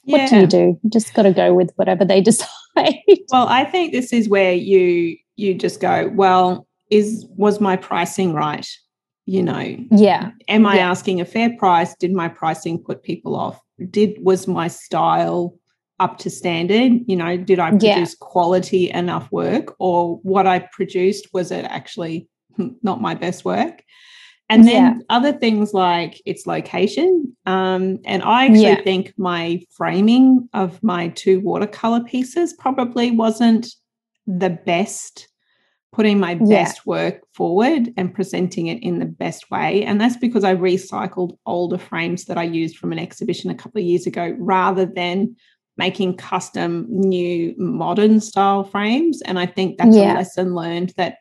what 0.05 0.29
do 0.29 0.37
you 0.39 0.47
do? 0.47 0.79
You 0.81 0.89
just 0.89 1.13
got 1.13 1.23
to 1.23 1.31
go 1.33 1.53
with 1.53 1.71
whatever 1.75 2.03
they 2.05 2.21
decide. 2.29 2.47
Well, 3.31 3.47
I 3.47 3.63
think 3.65 3.91
this 3.91 4.11
is 4.13 4.27
where 4.29 4.53
you 4.53 5.17
you 5.35 5.53
just 5.53 5.79
go, 5.81 6.09
well, 6.15 6.67
is 6.89 7.25
was 7.37 7.59
my 7.61 7.75
pricing 7.75 8.33
right? 8.33 8.67
You 9.29 9.43
know, 9.43 9.77
yeah, 9.91 10.31
am 10.47 10.65
I 10.65 10.77
Yeah. 10.77 10.89
asking 10.89 11.21
a 11.21 11.25
fair 11.25 11.55
price? 11.55 11.93
Did 11.99 12.13
my 12.13 12.29
pricing 12.29 12.79
put 12.79 13.03
people 13.03 13.35
off? 13.35 13.61
Did 13.91 14.17
was 14.23 14.47
my 14.47 14.67
style 14.67 15.53
up 15.99 16.17
to 16.19 16.31
standard? 16.31 16.93
You 17.05 17.15
know, 17.15 17.37
did 17.37 17.59
I 17.59 17.67
Yeah. 17.69 17.93
produce 17.93 18.15
quality 18.15 18.89
enough 18.89 19.31
work 19.31 19.75
or 19.77 20.17
what 20.23 20.47
I 20.47 20.57
produced 20.71 21.27
was 21.31 21.51
it 21.51 21.63
actually 21.65 22.27
not 22.81 23.01
my 23.01 23.13
best 23.13 23.45
work? 23.45 23.83
And 24.49 24.67
then 24.67 24.81
Yeah. 24.81 24.93
other 25.11 25.31
things 25.31 25.75
like 25.75 26.19
its 26.25 26.47
location. 26.47 27.37
Um, 27.45 27.99
and 28.05 28.23
I 28.23 28.45
actually 28.45 28.61
Yeah. 28.61 28.81
think 28.83 29.13
my 29.15 29.61
framing 29.77 30.49
of 30.53 30.81
my 30.81 31.09
two 31.09 31.39
watercolor 31.41 32.03
pieces 32.03 32.53
probably 32.53 33.11
wasn't 33.11 33.75
the 34.25 34.49
best 34.49 35.28
putting 35.91 36.19
my 36.19 36.31
Yeah. 36.33 36.63
best 36.63 36.85
work 36.85 37.21
forward 37.33 37.91
and 37.97 38.13
presenting 38.13 38.67
it 38.67 38.81
in 38.83 38.99
the 38.99 39.05
best 39.05 39.49
way. 39.49 39.83
And 39.83 39.99
that's 39.99 40.17
because 40.17 40.43
I 40.43 40.55
recycled 40.55 41.37
older 41.45 41.77
frames 41.77 42.25
that 42.25 42.37
I 42.37 42.43
used 42.43 42.77
from 42.77 42.91
an 42.91 42.99
exhibition 42.99 43.49
a 43.49 43.55
couple 43.55 43.79
of 43.81 43.85
years 43.87 44.05
ago 44.05 44.35
rather 44.37 44.85
than 44.85 45.35
making 45.77 46.15
custom 46.17 46.85
new 46.89 47.55
modern 47.57 48.19
style 48.19 48.63
frames. 48.63 49.21
And 49.23 49.39
I 49.39 49.45
think 49.45 49.77
that's 49.77 49.95
Yeah. 49.95 50.13
a 50.13 50.15
lesson 50.15 50.53
learned 50.53 50.93
that 50.97 51.15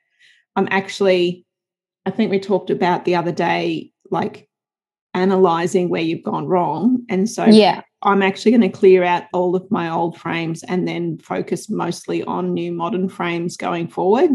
I'm 0.57 0.69
actually, 0.71 1.47
I 2.05 2.11
think 2.11 2.31
we 2.31 2.41
talked 2.41 2.69
about 2.71 3.05
the 3.05 3.15
other 3.15 3.33
day, 3.33 3.93
like 4.11 4.49
analyzing 5.15 5.89
where 5.89 6.03
you've 6.03 6.23
gone 6.25 6.47
wrong. 6.47 7.03
And 7.09 7.29
so 7.29 7.47
yeah, 7.47 7.81
I'm 8.03 8.23
actually 8.23 8.53
going 8.53 8.61
to 8.63 8.69
clear 8.69 9.03
out 9.03 9.25
all 9.33 9.57
of 9.57 9.69
my 9.71 9.89
old 9.91 10.19
frames 10.19 10.63
and 10.65 10.87
then 10.87 11.19
focus 11.19 11.71
mostly 11.71 12.23
on 12.25 12.53
new 12.53 12.71
modern 12.73 13.09
frames 13.09 13.57
going 13.57 13.89
forward. 13.89 14.31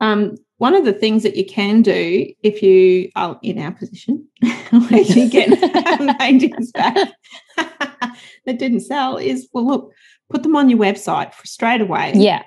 Um, 0.00 0.36
one 0.58 0.74
of 0.74 0.84
the 0.84 0.92
things 0.92 1.22
that 1.22 1.36
you 1.36 1.44
can 1.44 1.82
do 1.82 2.26
if 2.42 2.62
you 2.62 3.10
are 3.16 3.38
in 3.42 3.58
our 3.58 3.72
position, 3.72 4.26
where 4.70 5.00
you 5.02 5.28
get 5.28 5.48
paintings 6.18 6.72
back 6.72 7.08
that 7.56 8.58
didn't 8.58 8.80
sell, 8.80 9.16
is 9.16 9.48
well, 9.52 9.66
look, 9.66 9.92
put 10.30 10.42
them 10.42 10.56
on 10.56 10.68
your 10.70 10.78
website 10.78 11.34
for 11.34 11.46
straight 11.46 11.80
away. 11.80 12.12
yeah, 12.14 12.42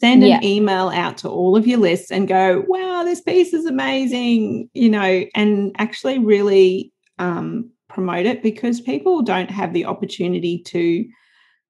Send 0.00 0.22
an 0.22 0.30
Yeah. 0.30 0.40
email 0.42 0.88
out 0.88 1.18
to 1.18 1.28
all 1.28 1.56
of 1.56 1.66
your 1.66 1.78
lists 1.78 2.10
and 2.10 2.26
go, 2.26 2.64
wow, 2.68 3.04
this 3.04 3.20
piece 3.20 3.52
is 3.52 3.66
amazing, 3.66 4.68
you 4.74 4.88
know, 4.90 5.24
and 5.34 5.74
actually 5.78 6.18
really 6.18 6.92
um, 7.18 7.70
promote 7.88 8.26
it 8.26 8.42
because 8.42 8.80
people 8.80 9.22
don't 9.22 9.50
have 9.50 9.72
the 9.74 9.84
opportunity 9.84 10.58
to 10.66 11.04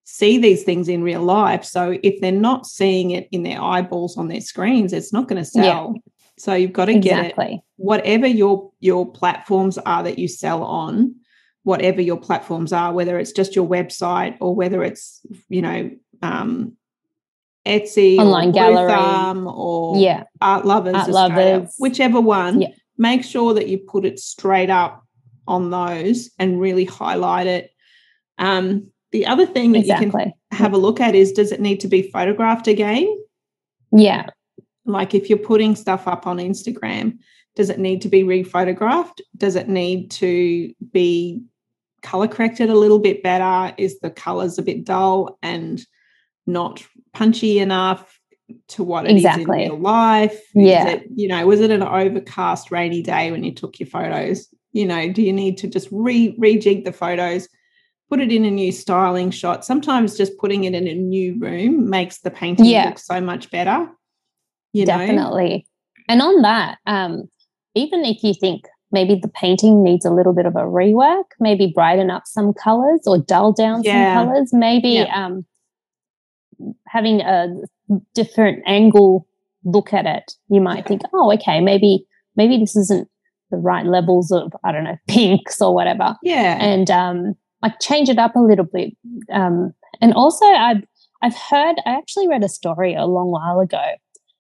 see 0.05 0.39
these 0.39 0.65
things 0.65 0.89
in 0.89 1.03
real 1.03 1.23
life. 1.23 1.65
So 1.65 1.99
if 2.03 2.21
they're 2.21 2.33
not 2.33 2.67
seeing 2.67 3.13
it 3.13 3.29
in 3.33 3.43
their 3.43 3.61
eyeballs 3.63 4.17
on 4.17 4.29
their 4.29 4.41
screens, 4.41 4.93
it's 4.93 5.13
not 5.13 5.29
going 5.29 5.43
to 5.43 5.51
Yeah. 5.55 5.63
sell. 5.63 5.95
So 6.39 6.55
you've 6.55 6.73
got 6.73 6.87
to 6.87 6.99
get 6.99 7.37
it 7.39 7.63
whatever 7.77 8.27
your 8.27 8.71
your 8.81 9.11
platforms 9.11 9.77
are 9.79 10.05
that 10.05 10.19
you 10.19 10.29
sell 10.29 10.63
on 10.63 11.17
whatever 11.65 12.01
your 12.01 12.17
platforms 12.17 12.73
are 12.73 12.93
whether 12.93 13.19
it's 13.19 13.33
just 13.33 13.57
your 13.57 13.67
website 13.67 14.37
or 14.41 14.55
whether 14.55 14.85
it's 14.85 15.21
you 15.49 15.63
know 15.63 15.91
um 16.23 16.73
Etsy 17.67 18.19
Online 18.19 18.49
or 18.49 18.53
gallery. 18.53 19.47
Or 19.47 19.97
Yeah, 19.97 20.25
Art 20.41 20.65
Lovers 20.65 20.95
Art 20.95 21.09
Australia, 21.09 21.55
Lovers. 21.59 21.75
whichever 21.79 22.21
one 22.21 22.61
Yeah. 22.63 22.69
make 22.99 23.25
sure 23.25 23.55
that 23.55 23.69
you 23.69 23.79
put 23.79 24.05
it 24.05 24.19
straight 24.19 24.71
up 24.71 25.05
on 25.49 25.71
those 25.71 26.31
and 26.39 26.61
really 26.61 26.85
highlight 26.85 27.47
it 27.47 27.71
um 28.39 28.92
the 29.13 29.27
other 29.27 29.47
thing 29.47 29.73
that 29.73 29.87
you 29.87 29.95
can 30.11 30.33
have 30.51 30.73
a 30.73 30.79
look 30.79 31.01
at 31.01 31.15
is 31.15 31.33
does 31.33 31.53
it 31.53 31.61
need 31.61 31.81
to 31.81 31.89
be 31.89 32.03
photographed 32.11 32.67
again 32.67 33.07
Yeah, 33.93 34.27
like 34.85 35.15
if 35.15 35.29
you're 35.29 35.39
putting 35.39 35.77
stuff 35.77 36.09
up 36.09 36.27
on 36.27 36.39
Instagram, 36.39 37.19
does 37.55 37.71
it 37.71 37.79
need 37.79 38.03
to 38.03 38.09
be 38.09 38.23
rephotographed? 38.25 39.21
Does 39.37 39.55
it 39.57 39.69
need 39.69 40.11
to 40.13 40.73
be 40.93 41.43
color 42.03 42.27
corrected 42.27 42.69
a 42.71 42.75
little 42.75 42.99
bit 42.99 43.23
better? 43.23 43.75
Is 43.79 44.01
the 44.01 44.11
colors 44.11 44.59
a 44.59 44.63
bit 44.63 44.85
dull 44.85 45.39
and 45.43 45.81
not 46.47 46.85
punchy 47.13 47.59
enough 47.61 48.19
to 48.69 48.83
what 48.83 49.05
it 49.05 49.11
is 49.13 49.17
Exactly. 49.25 49.65
in 49.65 49.71
real 49.73 49.81
life? 49.81 50.35
Is 50.35 50.43
Yeah. 50.55 50.89
it, 50.89 51.05
you 51.15 51.29
know, 51.29 51.47
was 51.47 51.61
it 51.61 51.71
an 51.71 51.83
overcast 51.83 52.71
rainy 52.73 53.03
day 53.03 53.31
when 53.31 53.45
you 53.45 53.53
took 53.55 53.79
your 53.79 53.87
photos? 53.87 54.49
You 54.73 54.87
know, 54.87 55.13
do 55.13 55.23
you 55.23 55.33
need 55.33 55.59
to 55.59 55.69
just 55.69 55.89
re 55.93 56.35
rejig 56.41 56.85
the 56.85 56.93
photos? 56.93 57.47
Put 58.13 58.21
it 58.21 58.31
in 58.31 58.45
a 58.45 58.51
new 58.51 58.73
styling 58.73 59.31
shot. 59.31 59.65
Sometimes 59.65 60.19
just 60.19 60.37
putting 60.37 60.65
it 60.65 60.75
in 60.75 60.87
a 60.87 60.93
new 60.93 61.39
room 61.39 61.89
makes 61.89 62.19
the 62.19 62.31
painting 62.31 62.67
Yeah. 62.67 62.91
look 62.91 62.99
so 62.99 63.23
much 63.23 63.51
better. 63.51 63.89
You 64.75 64.85
know, 64.85 64.99
definitely. 64.99 65.67
And 66.09 66.21
on 66.21 66.43
that, 66.43 66.77
um, 66.85 67.31
even 67.75 68.05
if 68.05 68.23
you 68.23 68.35
think 68.35 68.65
maybe 68.91 69.15
the 69.15 69.29
painting 69.29 69.83
needs 69.83 70.05
a 70.05 70.11
little 70.11 70.35
bit 70.35 70.45
of 70.45 70.57
a 70.57 70.61
rework, 70.61 71.25
maybe 71.41 71.73
brighten 71.75 72.11
up 72.11 72.25
some 72.27 72.53
colors 72.53 73.01
or 73.07 73.17
dull 73.17 73.51
down 73.51 73.83
yeah. 73.83 74.15
some 74.15 74.27
colors, 74.27 74.53
maybe 74.53 74.91
yeah. 74.91 75.25
um, 75.25 75.47
having 76.89 77.23
a 77.23 77.49
different 78.15 78.63
angle 78.67 79.27
look 79.65 79.95
at 79.95 80.05
it. 80.05 80.35
You 80.49 80.61
might 80.61 80.87
think, 80.87 81.01
oh, 81.15 81.33
okay, 81.33 81.61
maybe 81.61 82.05
maybe 82.37 82.59
this 82.59 82.77
isn't 82.77 83.09
the 83.51 83.57
right 83.57 83.87
levels 83.87 84.31
of 84.31 84.53
I 84.65 84.71
don't 84.71 84.85
know 84.85 84.99
pinks 85.09 85.63
or 85.63 85.75
whatever. 85.75 86.17
Yeah, 86.23 86.59
and 86.61 86.91
um, 86.91 87.37
like 87.63 87.81
change 87.81 88.09
it 88.09 88.19
up 88.19 88.37
a 88.37 88.41
little 88.41 88.65
bit. 88.65 88.95
Um, 89.33 89.73
and 90.01 90.13
also, 90.15 90.45
I've 90.47 90.83
I've 91.23 91.37
heard 91.37 91.77
I 91.87 91.91
actually 91.97 92.29
read 92.29 92.45
a 92.45 92.49
story 92.49 92.95
a 92.95 93.07
long 93.07 93.31
while 93.31 93.61
ago 93.61 93.83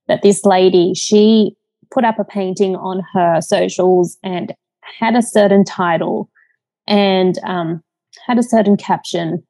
that 0.09 0.23
this 0.23 0.45
lady 0.45 0.95
she 0.95 1.57
put 1.93 2.05
up 2.05 2.19
a 2.19 2.25
painting 2.25 2.75
on 2.77 3.03
her 3.13 3.41
socials 3.41 4.19
and 4.23 4.55
had 4.99 5.15
a 5.15 5.23
certain 5.23 5.65
title 5.65 6.31
and 6.87 7.39
um, 7.45 7.83
had 8.27 8.39
a 8.39 8.43
certain 8.43 8.77
caption 8.77 9.43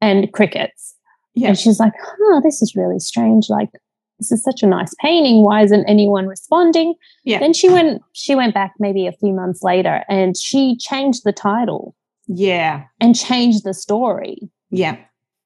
and 0.00 0.32
crickets. 0.32 0.94
Yeah. 1.34 1.48
And 1.48 1.58
she's 1.58 1.80
like, 1.80 1.94
oh, 2.20 2.40
this 2.44 2.60
is 2.62 2.76
really 2.76 2.98
strange. 2.98 3.48
Like, 3.48 3.70
this 4.18 4.30
is 4.30 4.44
such 4.44 4.62
a 4.62 4.66
nice 4.66 4.94
painting. 5.00 5.42
Why 5.42 5.62
isn't 5.62 5.84
anyone 5.88 6.26
responding? 6.26 6.94
Yeah. 7.24 7.38
Then 7.38 7.52
she 7.52 7.68
went 7.68 8.02
she 8.12 8.34
went 8.34 8.54
back 8.54 8.74
maybe 8.78 9.06
a 9.06 9.12
few 9.12 9.32
months 9.32 9.62
later 9.62 10.04
and 10.08 10.36
she 10.36 10.76
changed 10.76 11.22
the 11.24 11.32
title. 11.32 11.94
Yeah. 12.26 12.84
And 13.00 13.16
change 13.16 13.62
the 13.62 13.74
story. 13.74 14.38
Yeah. 14.70 14.96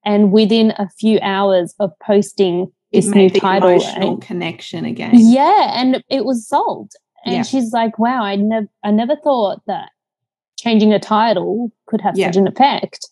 And 0.05 0.31
within 0.31 0.73
a 0.79 0.89
few 0.99 1.19
hours 1.21 1.75
of 1.81 1.91
posting 2.01 2.71
this 2.93 3.07
new 3.07 3.31
title 3.31 3.71
emotional 3.71 4.13
and, 4.13 4.23
connection 4.23 4.85
again. 4.85 5.11
Yeah, 5.15 5.79
and 5.79 6.03
it 6.09 6.25
was 6.25 6.47
sold. 6.49 6.93
And 7.25 7.37
yeah. 7.37 7.43
she's 7.43 7.73
like, 7.73 7.99
"Wow, 7.99 8.23
I 8.23 8.37
never, 8.37 8.69
I 8.85 8.91
never 8.91 9.17
thought 9.17 9.61
that 9.67 9.91
changing 10.57 10.93
a 10.93 11.01
title 11.01 11.73
could 11.87 12.01
have 12.01 12.17
yeah. 12.17 12.29
such 12.29 12.37
an 12.37 12.47
effect." 12.47 13.09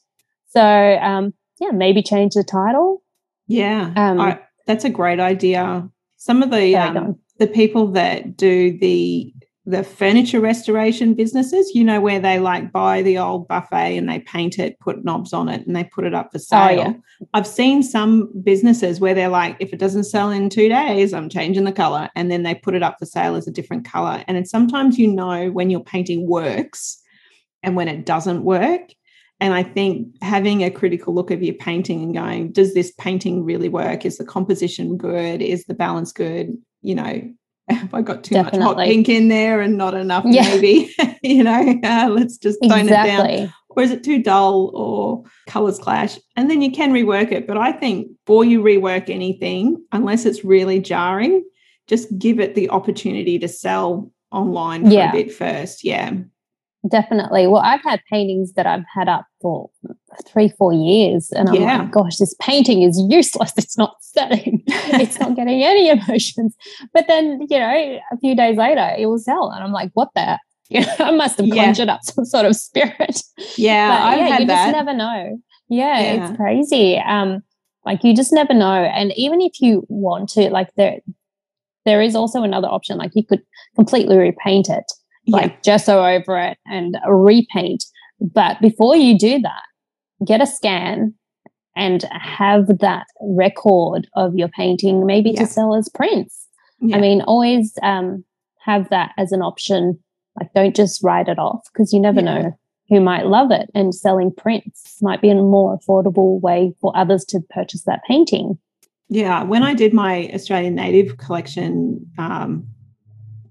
So, 0.49 0.63
um, 0.63 1.35
yeah, 1.61 1.71
maybe 1.73 2.03
change 2.03 2.35
the 2.35 2.45
title. 2.45 3.03
Yeah, 3.47 3.93
um, 3.97 4.21
I, 4.21 4.41
that's 4.67 4.85
a 4.85 4.91
great 4.91 5.21
idea. 5.21 5.89
Some 6.17 6.43
of 6.43 6.51
the 6.51 6.77
um, 6.77 7.19
the 7.39 7.49
people 7.49 7.89
that 7.89 8.37
do 8.37 8.79
the 8.79 9.34
the 9.67 9.83
furniture 9.83 10.41
restoration 10.41 11.15
businesses, 11.15 11.75
you 11.75 11.83
know, 11.83 11.99
where 11.99 12.21
they 12.21 12.39
like 12.39 12.71
buy 12.71 13.01
the 13.01 13.17
old 13.17 13.49
buffet 13.49 13.97
and 13.97 14.09
they 14.09 14.19
paint 14.21 14.59
it, 14.59 14.79
put 14.79 15.05
knobs 15.05 15.33
on 15.33 15.49
it, 15.49 15.67
and 15.67 15.75
they 15.75 15.85
put 15.85 16.05
it 16.05 16.13
up 16.13 16.31
for 16.31 16.37
oh, 16.37 16.41
sale. 16.41 16.81
Oh, 16.81 17.03
yeah. 17.21 17.27
I've 17.33 17.47
seen 17.47 17.83
some 17.83 18.31
businesses 18.43 19.01
where 19.01 19.15
they're 19.15 19.29
like, 19.31 19.57
if 19.61 19.73
it 19.73 19.79
doesn't 19.79 20.05
sell 20.05 20.31
in 20.31 20.51
two 20.51 20.69
days, 20.69 21.15
I'm 21.15 21.31
changing 21.31 21.65
the 21.65 21.73
color. 21.73 22.11
And 22.15 22.31
then 22.31 22.43
they 22.43 22.55
put 22.55 22.75
it 22.75 22.83
up 22.83 22.97
for 22.99 23.07
sale 23.07 23.37
as 23.37 23.49
a 23.49 23.53
different 23.53 23.87
color. 23.87 24.23
And 24.29 24.37
then 24.37 24.45
sometimes 24.45 24.99
you 24.99 25.07
know 25.07 25.51
when 25.51 25.71
your 25.71 25.83
painting 25.83 26.29
works 26.29 27.01
and 27.63 27.75
when 27.75 27.89
it 27.89 28.05
doesn't 28.05 28.45
work. 28.45 28.93
And 29.41 29.55
I 29.55 29.63
think 29.63 30.09
having 30.23 30.63
a 30.63 30.71
critical 30.71 31.15
look 31.15 31.31
of 31.31 31.43
your 31.43 31.55
painting 31.55 32.03
and 32.03 32.15
going, 32.15 32.53
does 32.53 32.75
this 32.75 32.93
painting 32.99 33.45
really 33.45 33.71
work? 33.71 34.05
Is 34.05 34.19
the 34.19 34.25
composition 34.25 34.99
good? 34.99 35.41
Is 35.41 35.65
the 35.65 35.75
balance 35.75 36.13
good? 36.13 36.57
You 36.83 36.95
know, 36.95 37.35
have 37.73 37.95
I 37.95 38.03
got 38.03 38.25
too 38.25 38.35
Definitely. 38.35 38.59
much 38.61 38.77
hot 38.77 38.85
pink 38.85 39.09
in 39.09 39.29
there 39.29 39.61
and 39.61 39.79
not 39.79 39.95
enough 39.95 40.25
yeah. 40.27 40.43
maybe? 40.43 40.95
you 41.23 41.43
know, 41.43 41.81
uh, 41.83 42.09
let's 42.11 42.37
just 42.37 42.63
tone 42.63 42.81
exactly. 42.81 43.35
it 43.35 43.37
down. 43.39 43.55
Or 43.71 43.83
is 43.83 43.91
it 43.91 44.05
too 44.05 44.23
dull 44.23 44.71
or 44.75 45.25
colors 45.49 45.79
clash? 45.79 46.19
And 46.37 46.51
then 46.51 46.63
you 46.63 46.71
can 46.71 46.93
rework 46.93 47.33
it. 47.33 47.47
But 47.47 47.57
I 47.57 47.73
think 47.73 48.09
before 48.25 48.45
you 48.45 48.63
rework 48.63 49.11
anything, 49.11 49.85
unless 49.93 50.27
it's 50.27 50.45
really 50.45 50.79
jarring, 50.79 51.45
just 51.89 52.17
give 52.19 52.39
it 52.39 52.55
the 52.55 52.71
opportunity 52.71 53.39
to 53.39 53.49
sell 53.49 54.13
online 54.31 54.85
for 54.85 54.93
yeah. 54.93 55.09
a 55.09 55.13
bit 55.13 55.33
first. 55.33 55.85
Yeah. 55.85 56.13
Definitely. 56.89 57.47
Well, 57.47 57.63
I've 57.63 57.83
had 57.83 58.03
paintings 58.11 58.53
that 58.55 58.67
I've 58.67 58.85
had 58.95 59.09
up 59.09 59.27
for 59.41 59.71
three, 60.27 60.51
four 60.59 60.75
years, 60.75 61.33
and 61.33 61.49
I'm 61.49 61.55
yeah. 61.55 61.79
like, 61.79 61.93
gosh, 61.93 62.17
this 62.17 62.35
painting 62.41 62.83
is 62.83 63.03
useless. 63.09 63.53
It's 63.59 63.79
not 63.79 63.97
selling. 64.01 64.63
it's 64.67 65.19
not 65.19 65.35
getting 65.35 65.63
any 65.63 65.89
emotions. 65.99 66.55
But 66.93 67.07
then, 67.09 67.41
you 67.49 67.59
know, 67.59 67.99
a 68.13 68.19
few 68.19 68.37
days 68.37 68.59
later, 68.59 68.95
it 68.99 69.07
will 69.07 69.19
sell, 69.19 69.51
and 69.51 69.65
I'm 69.65 69.73
like, 69.73 69.91
what 69.95 70.11
the? 70.15 70.39
You 70.71 70.81
know, 70.81 70.95
I 70.99 71.11
must 71.11 71.39
have 71.39 71.51
conjured 71.51 71.89
yeah. 71.89 71.95
up 71.95 72.01
some 72.05 72.25
sort 72.25 72.47
of 72.47 72.57
spirit. 72.57 73.21
Yeah, 73.57 73.91
but, 73.91 74.03
I've 74.03 74.19
yeah, 74.19 74.27
had 74.29 74.41
you 74.41 74.47
that. 74.47 74.65
just 74.65 74.77
never 74.77 74.95
know. 74.95 75.39
Yeah, 75.69 76.01
yeah, 76.01 76.29
it's 76.29 76.37
crazy. 76.39 76.97
Um, 76.97 77.43
like 77.85 78.03
you 78.03 78.17
just 78.17 78.33
never 78.33 78.55
know. 78.55 78.83
And 78.83 79.13
even 79.15 79.43
if 79.43 79.61
you 79.61 79.85
want 79.91 80.31
to, 80.31 80.49
like 80.49 80.75
there, 80.77 81.01
there 81.85 82.01
is 82.01 82.17
also 82.17 82.43
another 82.43 82.67
option. 82.67 82.97
Like 82.97 83.11
you 83.15 83.25
could 83.27 83.43
completely 83.77 84.17
repaint 84.17 84.71
it 84.71 84.91
like 85.27 85.53
yeah. 85.53 85.61
gesso 85.65 86.05
over 86.05 86.39
it 86.39 86.59
and 86.67 86.97
repaint. 87.09 87.85
But 88.21 88.61
before 88.61 88.97
you 88.97 89.19
do 89.19 89.41
that, 89.41 89.63
get 90.27 90.41
a 90.41 90.47
scan 90.47 91.15
and 91.77 92.05
have 92.13 92.79
that 92.79 93.07
record 93.21 94.07
of 94.15 94.37
your 94.37 94.49
painting, 94.49 95.07
maybe 95.07 95.31
yeah. 95.31 95.41
to 95.41 95.47
sell 95.47 95.75
as 95.75 95.89
prints. 95.89 96.47
Yeah. 96.81 96.97
I 96.97 97.01
mean, 97.01 97.23
always 97.23 97.77
um, 97.83 98.25
have 98.61 98.89
that 98.91 99.13
as 99.19 99.33
an 99.33 99.43
option. 99.43 99.99
Like, 100.39 100.53
don't 100.55 100.77
just 100.77 101.03
write 101.03 101.29
it 101.29 101.39
off 101.39 101.69
because 101.73 101.93
you 101.93 102.01
never 102.01 102.23
know 102.23 102.57
who 102.89 103.01
might 103.01 103.27
love 103.27 103.51
it. 103.51 103.71
And 103.75 103.95
selling 103.95 104.33
prints 104.33 104.99
might 105.01 105.21
be 105.21 105.31
a 105.31 105.35
more 105.35 105.79
affordable 105.79 106.41
way 106.41 106.75
for 106.81 106.97
others 106.97 107.25
to 107.27 107.41
purchase 107.51 107.83
that 107.85 108.03
painting. 108.07 108.59
Yeah, 109.09 109.43
when 109.43 109.63
I 109.63 109.75
did 109.75 109.93
my 109.93 110.31
Australian 110.33 110.75
Native 110.75 111.19
collection 111.19 112.11
um, 112.19 112.67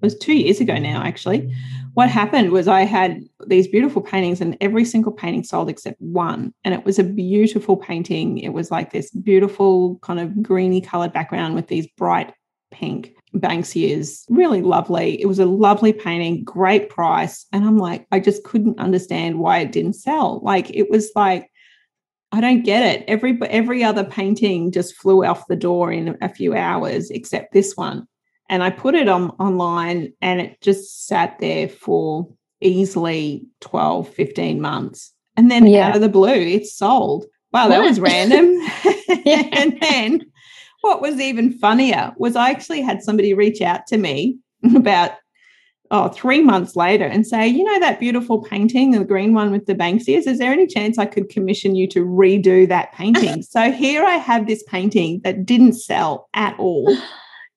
was 0.04 0.16
two 0.16 0.34
years 0.34 0.60
ago 0.60 0.78
now, 0.78 1.02
actually. 1.02 1.52
What 1.94 2.10
happened 2.10 2.52
was 2.52 2.68
I 2.68 2.82
had 2.82 3.24
these 3.48 3.68
beautiful 3.68 4.02
paintings, 4.02 4.42
and 4.42 4.58
every 4.62 4.84
single 4.84 5.12
painting 5.12 5.44
sold 5.44 5.70
except 5.70 6.02
one. 6.02 6.54
And 6.63 6.74
it 6.74 6.86
was 6.86 7.00
a 7.00 7.04
beautiful 7.04 7.78
painting. 7.78 8.39
It 8.39 8.50
was 8.50 8.70
like 8.70 8.92
this 8.92 9.12
beautiful, 9.12 9.98
kind 10.00 10.20
of 10.20 10.44
greeny 10.44 10.82
colored 10.82 11.13
background 11.13 11.56
with 11.56 11.68
these 11.68 11.88
bright 11.98 12.34
pink 12.72 13.13
Banksias. 13.36 14.26
Really 14.30 14.62
lovely. 14.62 15.22
It 15.22 15.28
was 15.28 15.39
a 15.39 15.46
lovely 15.46 15.94
painting, 15.94 16.44
great 16.44 16.89
price. 16.89 17.46
And 17.52 17.66
I'm 17.66 17.78
like, 17.78 18.06
I 18.12 18.20
just 18.20 18.44
couldn't 18.44 18.80
understand 18.80 19.39
why 19.39 19.60
it 19.60 19.72
didn't 19.72 19.94
sell. 19.94 20.39
Like, 20.44 20.70
it 20.72 20.89
was 20.89 21.12
like, 21.16 21.50
I 22.32 22.42
don't 22.42 22.63
get 22.63 22.84
it. 22.84 23.06
Every 23.08 23.39
every 23.44 23.84
other 23.84 24.04
painting 24.04 24.72
just 24.72 24.96
flew 24.96 25.24
off 25.24 25.48
the 25.48 25.56
door 25.56 25.92
in 25.92 26.18
a 26.20 26.30
few 26.30 26.56
hours 26.56 27.12
except 27.12 27.54
this 27.54 27.78
one 27.78 28.08
and 28.54 28.62
I 28.62 28.70
put 28.70 28.94
it 28.94 29.08
on 29.08 29.32
online 29.39 30.13
and 30.22 30.39
it 30.39 30.62
just 30.62 31.08
sat 31.08 31.39
there 31.39 31.68
for 31.68 32.30
easily 32.62 33.48
12, 33.62 34.08
15 34.08 34.62
months. 34.62 35.12
And 35.36 35.50
then 35.50 35.66
yeah. 35.66 35.88
out 35.88 35.96
of 35.96 36.02
the 36.02 36.08
blue, 36.08 36.30
it's 36.30 36.72
sold. 36.72 37.26
Wow, 37.52 37.70
that 37.70 37.82
was 37.82 38.00
random. 38.00 38.56
and 39.26 39.80
then 39.82 40.22
what 40.82 41.02
was 41.02 41.20
even 41.20 41.58
funnier 41.58 42.13
was 42.18 42.36
I 42.36 42.52
actually 42.52 42.82
had 42.82 43.02
somebody 43.02 43.34
reach 43.34 43.60
out 43.60 43.88
to 43.88 43.98
me 43.98 44.38
about 44.76 45.13
oh, 45.89 46.10
three 46.10 46.42
months 46.42 46.76
later 46.76 47.06
and 47.06 47.26
say, 47.26 47.48
you 47.48 47.63
know, 47.63 47.80
that 47.80 48.00
beautiful 48.00 48.44
painting, 48.44 48.92
the 48.92 49.04
green 49.04 49.34
one 49.34 49.52
with 49.52 49.66
the 49.66 49.74
Banksias, 49.74 50.28
is 50.28 50.38
there 50.38 50.52
any 50.52 50.68
chance 50.68 51.00
I 51.00 51.08
could 51.08 51.30
commission 51.30 51.74
you 51.74 51.88
to 51.88 52.06
redo 52.06 52.68
that 52.68 52.94
painting? 52.94 53.42
so 53.42 53.72
here 53.72 54.04
I 54.04 54.18
have 54.18 54.46
this 54.46 54.62
painting 54.68 55.22
that 55.24 55.44
didn't 55.44 55.74
sell 55.74 56.30
at 56.36 56.56
all 56.60 56.96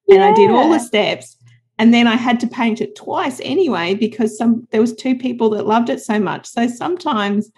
and 0.09 0.23
I 0.23 0.33
did 0.35 0.51
all 0.51 0.71
the 0.71 0.79
steps. 0.79 1.37
And 1.79 1.93
then 1.93 2.07
I 2.07 2.17
had 2.17 2.41
to 2.41 2.47
paint 2.47 2.81
it 2.81 2.97
twice 2.97 3.39
anyway 3.45 3.95
because 3.95 4.39
some 4.39 4.67
there 4.71 4.81
was 4.81 4.95
two 4.95 5.15
people 5.17 5.51
that 5.51 5.67
loved 5.67 5.91
it 5.91 6.01
so 6.01 6.19
much. 6.19 6.47
So 6.47 6.69
sometimes 6.69 7.51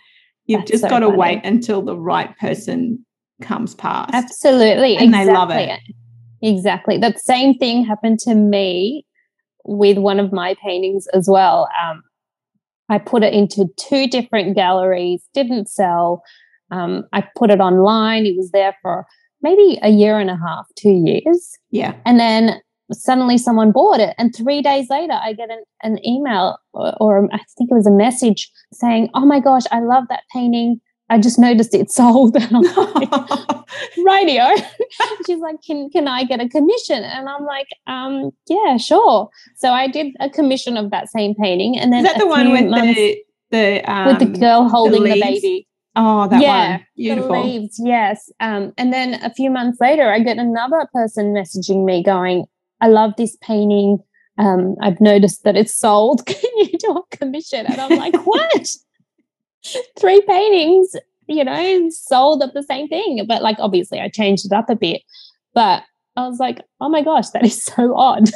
you've 0.46 0.60
That's 0.62 0.72
just 0.72 0.82
so 0.82 0.88
got 0.88 1.00
to 1.00 1.08
wait 1.08 1.40
until 1.44 1.82
the 1.82 1.96
right 1.96 2.36
person 2.38 3.04
comes 3.42 3.74
past. 3.74 4.10
Absolutely. 4.12 4.96
And 4.96 5.14
exactly. 5.14 5.26
they 5.26 5.32
love 5.32 5.50
it. 5.50 5.80
Exactly. 6.42 6.98
That 6.98 7.20
same 7.20 7.56
thing 7.58 7.84
happened 7.84 8.18
to 8.20 8.34
me 8.34 9.04
with 9.64 9.98
one 9.98 10.18
of 10.18 10.32
my 10.32 10.56
paintings 10.62 11.06
as 11.08 11.28
well. 11.28 11.68
Um, 11.80 12.02
I 12.88 12.98
put 12.98 13.22
it 13.22 13.34
into 13.34 13.66
two 13.76 14.06
different 14.08 14.54
galleries, 14.56 15.22
didn't 15.34 15.68
sell. 15.68 16.22
Um, 16.70 17.04
I 17.12 17.24
put 17.36 17.50
it 17.50 17.60
online. 17.60 18.26
It 18.26 18.36
was 18.36 18.50
there 18.50 18.76
for 18.82 19.06
maybe 19.42 19.78
a 19.82 19.90
year 19.90 20.18
and 20.18 20.30
a 20.30 20.36
half, 20.36 20.66
two 20.76 21.02
years. 21.04 21.58
Yeah. 21.70 21.94
And 22.04 22.18
then 22.18 22.60
suddenly 22.92 23.38
someone 23.38 23.72
bought 23.72 24.00
it. 24.00 24.14
And 24.18 24.34
three 24.34 24.62
days 24.62 24.88
later, 24.90 25.18
I 25.20 25.32
get 25.32 25.50
an, 25.50 25.62
an 25.82 26.06
email 26.06 26.58
or, 26.72 26.94
or, 27.00 27.24
I 27.32 27.38
think 27.56 27.70
it 27.70 27.74
was 27.74 27.86
a 27.86 27.92
message 27.92 28.50
saying, 28.72 29.10
Oh 29.14 29.26
my 29.26 29.40
gosh, 29.40 29.64
I 29.70 29.80
love 29.80 30.04
that 30.08 30.22
painting. 30.32 30.80
I 31.10 31.18
just 31.18 31.38
noticed 31.38 31.74
it 31.74 31.90
sold. 31.90 32.36
And 32.36 32.56
I'm 32.56 32.62
like, 32.62 33.08
radio. 34.04 34.44
She's 35.26 35.38
like, 35.38 35.56
can, 35.66 35.90
can 35.90 36.08
I 36.08 36.24
get 36.24 36.40
a 36.40 36.48
commission? 36.48 37.02
And 37.02 37.28
I'm 37.28 37.44
like, 37.44 37.68
um, 37.86 38.30
yeah, 38.48 38.76
sure. 38.76 39.28
So 39.56 39.70
I 39.70 39.88
did 39.88 40.14
a 40.20 40.30
commission 40.30 40.76
of 40.76 40.90
that 40.90 41.10
same 41.10 41.34
painting. 41.34 41.78
And 41.78 41.92
then 41.92 42.04
Is 42.04 42.12
that 42.12 42.18
the 42.18 42.26
one 42.26 42.50
with 42.50 42.70
the, 42.70 43.16
the, 43.50 43.90
um, 43.90 44.06
with 44.06 44.18
the 44.18 44.38
girl 44.38 44.68
holding 44.68 45.04
the, 45.04 45.14
the 45.14 45.20
baby? 45.20 45.67
Oh, 46.00 46.28
that 46.28 46.40
yeah, 46.40 46.70
one. 46.70 46.86
Beautiful. 46.96 47.32
The 47.32 47.40
leaves, 47.40 47.80
yes. 47.82 48.30
Um, 48.38 48.72
and 48.78 48.92
then 48.92 49.14
a 49.14 49.34
few 49.34 49.50
months 49.50 49.78
later, 49.80 50.12
I 50.12 50.20
get 50.20 50.38
another 50.38 50.88
person 50.92 51.34
messaging 51.34 51.84
me 51.84 52.04
going, 52.04 52.44
I 52.80 52.86
love 52.86 53.14
this 53.16 53.36
painting. 53.42 53.98
um, 54.38 54.76
I've 54.80 55.00
noticed 55.00 55.42
that 55.42 55.56
it's 55.56 55.74
sold. 55.74 56.24
Can 56.26 56.50
you 56.56 56.78
do 56.78 56.92
a 56.92 57.16
commission? 57.16 57.66
And 57.66 57.80
I'm 57.80 57.98
like, 57.98 58.14
what? 58.24 58.68
Three 59.98 60.20
paintings, 60.20 60.94
you 61.26 61.42
know, 61.42 61.88
sold 61.90 62.44
of 62.44 62.54
the 62.54 62.62
same 62.62 62.86
thing. 62.86 63.24
But 63.26 63.42
like, 63.42 63.56
obviously, 63.58 63.98
I 63.98 64.08
changed 64.08 64.46
it 64.46 64.52
up 64.52 64.70
a 64.70 64.76
bit. 64.76 65.02
But 65.52 65.82
I 66.14 66.28
was 66.28 66.38
like, 66.38 66.60
oh 66.80 66.88
my 66.88 67.02
gosh, 67.02 67.30
that 67.30 67.44
is 67.44 67.64
so 67.64 67.96
odd. 67.96 68.30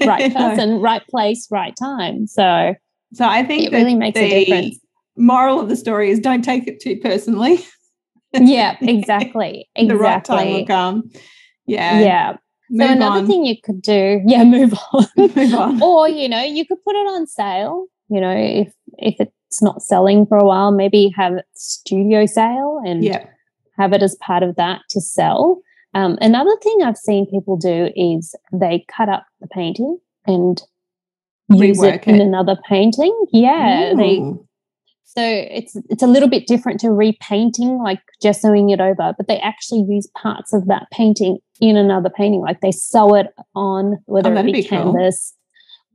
right 0.00 0.34
person, 0.34 0.80
right 0.80 1.06
place, 1.08 1.46
right 1.50 1.74
time. 1.78 2.26
So, 2.26 2.74
so 3.12 3.26
I 3.26 3.44
think 3.44 3.64
it 3.64 3.72
really 3.72 3.94
makes 3.94 4.18
a 4.18 4.44
difference. 4.44 4.80
Moral 5.16 5.60
of 5.60 5.68
the 5.68 5.76
story 5.76 6.10
is 6.10 6.20
don't 6.20 6.42
take 6.42 6.66
it 6.66 6.80
too 6.80 6.98
personally. 6.98 7.64
yeah, 8.32 8.76
exactly. 8.80 9.68
Exactly. 9.74 9.88
the 9.88 9.96
right 9.96 10.24
time 10.24 10.52
will 10.52 10.66
come. 10.66 11.10
Yeah. 11.66 12.00
Yeah. 12.00 12.36
Move 12.68 12.88
so 12.88 12.92
another 12.94 13.20
on. 13.20 13.26
thing 13.26 13.44
you 13.44 13.54
could 13.62 13.80
do, 13.80 14.20
yeah, 14.26 14.42
move 14.44 14.74
on. 14.92 15.06
move 15.16 15.54
on. 15.54 15.82
or, 15.82 16.08
you 16.08 16.28
know, 16.28 16.42
you 16.42 16.66
could 16.66 16.82
put 16.84 16.96
it 16.96 17.06
on 17.06 17.26
sale, 17.26 17.86
you 18.08 18.20
know, 18.20 18.34
if 18.36 18.72
if 18.98 19.14
it's 19.20 19.62
not 19.62 19.82
selling 19.82 20.26
for 20.26 20.36
a 20.36 20.44
while, 20.44 20.72
maybe 20.72 21.12
have 21.16 21.34
studio 21.54 22.26
sale 22.26 22.80
and 22.84 23.04
yeah. 23.04 23.24
have 23.78 23.92
it 23.92 24.02
as 24.02 24.16
part 24.16 24.42
of 24.42 24.56
that 24.56 24.80
to 24.90 25.00
sell. 25.00 25.60
Um, 25.94 26.18
another 26.20 26.54
thing 26.62 26.82
I've 26.84 26.96
seen 26.96 27.26
people 27.30 27.56
do 27.56 27.90
is 27.94 28.34
they 28.52 28.84
cut 28.94 29.08
up 29.08 29.26
the 29.40 29.46
painting 29.46 29.98
and 30.26 30.60
use 31.48 31.82
it, 31.82 31.94
it, 31.94 32.06
in 32.06 32.20
another 32.20 32.56
painting. 32.68 33.16
Yeah, 33.32 33.94
Ooh. 33.94 34.45
So 35.06 35.22
it's 35.22 35.76
it's 35.88 36.02
a 36.02 36.06
little 36.08 36.28
bit 36.28 36.46
different 36.46 36.80
to 36.80 36.90
repainting, 36.90 37.78
like 37.78 38.00
gessoing 38.22 38.72
it 38.72 38.80
over, 38.80 39.14
but 39.16 39.28
they 39.28 39.38
actually 39.38 39.86
use 39.88 40.08
parts 40.20 40.52
of 40.52 40.66
that 40.66 40.88
painting 40.92 41.38
in 41.60 41.76
another 41.76 42.10
painting. 42.10 42.40
Like 42.40 42.60
they 42.60 42.72
sew 42.72 43.14
it 43.14 43.28
on, 43.54 43.98
whether 44.06 44.34
oh, 44.34 44.36
it 44.38 44.46
be, 44.46 44.52
be 44.52 44.64
canvas. 44.64 45.32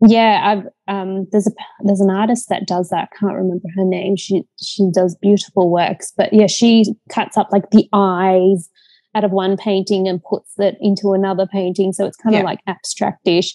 Cool. 0.01 0.11
Yeah, 0.11 0.41
I've 0.43 0.67
um 0.87 1.27
there's 1.31 1.45
a 1.45 1.51
there's 1.83 1.99
an 1.99 2.09
artist 2.09 2.47
that 2.49 2.65
does 2.65 2.89
that. 2.89 3.09
I 3.11 3.17
can't 3.17 3.35
remember 3.35 3.67
her 3.75 3.83
name. 3.83 4.15
She 4.15 4.43
she 4.59 4.89
does 4.91 5.15
beautiful 5.21 5.69
works. 5.69 6.13
But 6.15 6.31
yeah, 6.31 6.47
she 6.47 6.85
cuts 7.09 7.37
up 7.37 7.49
like 7.51 7.69
the 7.71 7.87
eyes 7.93 8.69
out 9.13 9.25
of 9.25 9.31
one 9.31 9.57
painting 9.57 10.07
and 10.07 10.23
puts 10.23 10.57
it 10.57 10.77
into 10.79 11.11
another 11.11 11.45
painting. 11.45 11.91
So 11.91 12.05
it's 12.05 12.17
kind 12.17 12.33
yeah. 12.33 12.39
of 12.39 12.45
like 12.45 12.59
abstractish. 12.67 13.49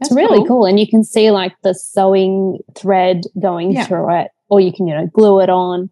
It's 0.00 0.10
really 0.10 0.38
cool. 0.38 0.46
cool. 0.46 0.66
And 0.66 0.80
you 0.80 0.88
can 0.88 1.04
see 1.04 1.30
like 1.30 1.54
the 1.62 1.74
sewing 1.74 2.58
thread 2.74 3.20
going 3.40 3.72
yeah. 3.72 3.84
through 3.84 4.18
it 4.18 4.28
or 4.54 4.60
you 4.60 4.72
can, 4.72 4.86
you 4.86 4.94
know, 4.94 5.06
glue 5.12 5.40
it 5.40 5.50
on. 5.50 5.90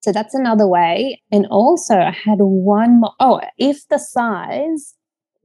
So 0.00 0.12
that's 0.12 0.34
another 0.34 0.66
way. 0.66 1.22
And 1.30 1.46
also, 1.46 1.94
I 1.94 2.10
had 2.10 2.38
one 2.38 3.00
more. 3.00 3.12
Oh, 3.20 3.40
if 3.58 3.86
the 3.88 3.98
size 3.98 4.94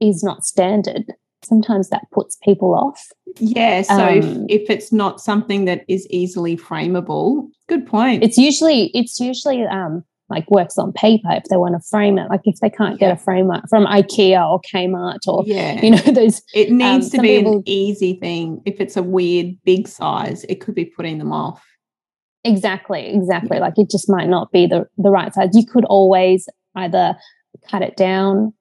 is 0.00 0.22
not 0.24 0.44
standard, 0.44 1.04
sometimes 1.44 1.90
that 1.90 2.02
puts 2.12 2.36
people 2.42 2.74
off. 2.74 3.06
Yeah. 3.38 3.82
So 3.82 3.94
um, 3.94 4.46
if, 4.48 4.62
if 4.62 4.70
it's 4.70 4.92
not 4.92 5.20
something 5.20 5.64
that 5.66 5.84
is 5.88 6.06
easily 6.10 6.56
frameable, 6.56 7.48
good 7.68 7.86
point. 7.86 8.24
It's 8.24 8.38
usually 8.38 8.90
it's 8.94 9.20
usually 9.20 9.64
um 9.64 10.02
like 10.28 10.50
works 10.50 10.76
on 10.76 10.92
paper 10.92 11.28
if 11.30 11.44
they 11.44 11.56
want 11.56 11.74
to 11.74 11.88
frame 11.88 12.18
it. 12.18 12.28
Like 12.28 12.42
if 12.44 12.58
they 12.60 12.70
can't 12.70 12.98
get 12.98 13.12
a 13.12 13.16
frame 13.16 13.50
from 13.68 13.86
IKEA 13.86 14.46
or 14.46 14.60
Kmart 14.60 15.26
or 15.26 15.44
yeah, 15.46 15.80
you 15.80 15.90
know 15.90 15.96
those. 16.12 16.42
It 16.54 16.70
needs 16.70 17.06
um, 17.06 17.10
to 17.12 17.20
be 17.20 17.38
people, 17.38 17.58
an 17.58 17.62
easy 17.66 18.14
thing. 18.14 18.60
If 18.66 18.80
it's 18.80 18.96
a 18.96 19.02
weird 19.02 19.56
big 19.64 19.88
size, 19.88 20.44
it 20.44 20.56
could 20.56 20.74
be 20.74 20.84
putting 20.84 21.18
them 21.18 21.32
off. 21.32 21.64
Exactly, 22.44 23.06
exactly. 23.14 23.58
Like 23.58 23.74
it 23.76 23.90
just 23.90 24.08
might 24.08 24.28
not 24.28 24.52
be 24.52 24.66
the, 24.66 24.86
the 24.96 25.10
right 25.10 25.34
size. 25.34 25.50
You 25.52 25.66
could 25.66 25.84
always 25.86 26.48
either 26.74 27.16
cut 27.68 27.82
it 27.82 27.96
down 27.96 28.52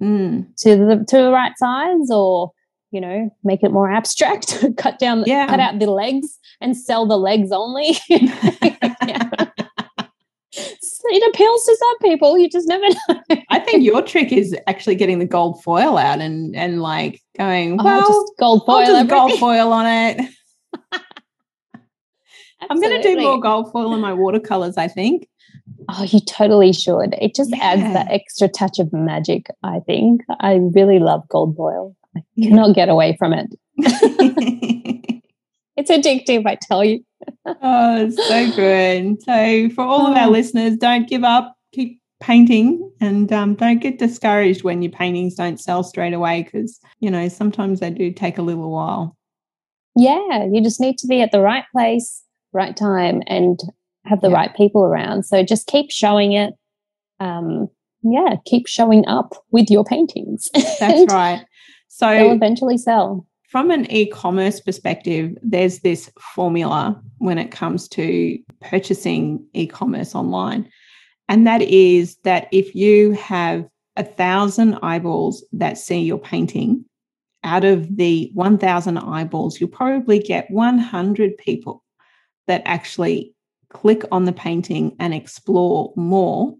mm. 0.00 0.46
to 0.56 0.76
the 0.76 1.04
to 1.08 1.16
the 1.16 1.30
right 1.30 1.56
size 1.56 2.10
or 2.10 2.52
you 2.90 3.00
know 3.00 3.30
make 3.44 3.62
it 3.62 3.70
more 3.72 3.90
abstract 3.90 4.64
cut 4.76 4.98
down 4.98 5.24
yeah. 5.26 5.46
cut 5.46 5.60
out 5.60 5.78
the 5.78 5.86
legs 5.86 6.38
and 6.60 6.76
sell 6.76 7.06
the 7.06 7.16
legs 7.16 7.50
only 7.52 7.96
it 11.12 11.34
appeals 11.34 11.64
to 11.64 11.76
some 11.76 11.98
people 11.98 12.38
you 12.38 12.48
just 12.48 12.68
never 12.68 12.84
know 12.88 13.20
i 13.50 13.58
think 13.58 13.82
your 13.82 14.02
trick 14.02 14.32
is 14.32 14.56
actually 14.66 14.94
getting 14.94 15.18
the 15.18 15.26
gold 15.26 15.62
foil 15.62 15.96
out 15.96 16.20
and 16.20 16.54
and 16.56 16.82
like 16.82 17.20
going 17.36 17.76
well 17.76 18.04
oh, 18.04 18.08
just 18.08 18.32
gold 18.38 18.66
foil 18.66 18.86
just 18.86 19.08
gold 19.08 19.38
foil 19.38 19.72
on 19.72 19.86
it 19.86 20.28
I'm 22.68 22.80
going 22.80 23.00
to 23.00 23.02
do 23.02 23.20
more 23.20 23.40
gold 23.40 23.72
foil 23.72 23.94
in 23.94 24.00
my 24.00 24.12
watercolors, 24.12 24.76
I 24.76 24.88
think. 24.88 25.28
Oh, 25.88 26.04
you 26.04 26.20
totally 26.20 26.72
should. 26.72 27.14
It 27.20 27.34
just 27.34 27.50
yeah. 27.50 27.62
adds 27.62 27.82
that 27.94 28.10
extra 28.10 28.48
touch 28.48 28.78
of 28.78 28.92
magic, 28.92 29.46
I 29.62 29.80
think. 29.80 30.22
I 30.40 30.60
really 30.74 30.98
love 30.98 31.26
gold 31.28 31.56
foil. 31.56 31.96
I 32.16 32.22
cannot 32.40 32.74
get 32.74 32.88
away 32.88 33.16
from 33.18 33.32
it. 33.32 33.46
it's 35.76 35.90
addictive, 35.90 36.46
I 36.46 36.56
tell 36.60 36.84
you. 36.84 37.04
oh, 37.46 38.04
it's 38.04 38.16
so 38.16 38.50
good. 38.54 39.22
So, 39.22 39.70
for 39.74 39.82
all 39.82 40.06
of 40.06 40.16
our 40.16 40.28
oh. 40.28 40.30
listeners, 40.30 40.76
don't 40.76 41.08
give 41.08 41.24
up. 41.24 41.56
Keep 41.72 42.00
painting 42.20 42.90
and 43.00 43.32
um, 43.32 43.54
don't 43.54 43.80
get 43.80 43.98
discouraged 43.98 44.62
when 44.62 44.82
your 44.82 44.92
paintings 44.92 45.34
don't 45.34 45.58
sell 45.58 45.82
straight 45.82 46.12
away 46.12 46.42
because, 46.42 46.78
you 47.00 47.10
know, 47.10 47.28
sometimes 47.28 47.80
they 47.80 47.90
do 47.90 48.12
take 48.12 48.38
a 48.38 48.42
little 48.42 48.70
while. 48.70 49.16
Yeah, 49.96 50.46
you 50.50 50.62
just 50.62 50.80
need 50.80 50.98
to 50.98 51.06
be 51.06 51.22
at 51.22 51.32
the 51.32 51.40
right 51.40 51.64
place 51.72 52.22
right 52.52 52.76
time 52.76 53.22
and 53.26 53.60
have 54.04 54.20
the 54.20 54.28
yeah. 54.28 54.36
right 54.36 54.56
people 54.56 54.84
around. 54.84 55.24
So 55.24 55.42
just 55.42 55.66
keep 55.66 55.90
showing 55.90 56.32
it. 56.32 56.54
Um, 57.18 57.68
yeah, 58.02 58.36
keep 58.46 58.66
showing 58.66 59.06
up 59.06 59.34
with 59.50 59.70
your 59.70 59.84
paintings. 59.84 60.48
That's 60.78 61.12
right. 61.12 61.44
So 61.88 62.08
they'll 62.08 62.32
eventually 62.32 62.78
sell. 62.78 63.26
From 63.48 63.70
an 63.70 63.90
e 63.90 64.06
commerce 64.06 64.60
perspective, 64.60 65.36
there's 65.42 65.80
this 65.80 66.10
formula 66.20 67.00
when 67.18 67.36
it 67.36 67.50
comes 67.50 67.88
to 67.88 68.38
purchasing 68.60 69.44
e 69.52 69.66
commerce 69.66 70.14
online. 70.14 70.70
And 71.28 71.46
that 71.46 71.62
is 71.62 72.16
that 72.24 72.48
if 72.52 72.74
you 72.74 73.12
have 73.12 73.66
a 73.96 74.04
thousand 74.04 74.78
eyeballs 74.82 75.44
that 75.52 75.78
see 75.78 76.00
your 76.00 76.18
painting, 76.18 76.84
out 77.42 77.64
of 77.64 77.96
the 77.96 78.30
1,000 78.34 78.98
eyeballs, 78.98 79.60
you'll 79.60 79.70
probably 79.70 80.18
get 80.18 80.50
100 80.50 81.36
people 81.38 81.82
that 82.50 82.62
actually 82.64 83.32
click 83.68 84.02
on 84.10 84.24
the 84.24 84.32
painting 84.32 84.96
and 84.98 85.14
explore 85.14 85.92
more 85.96 86.56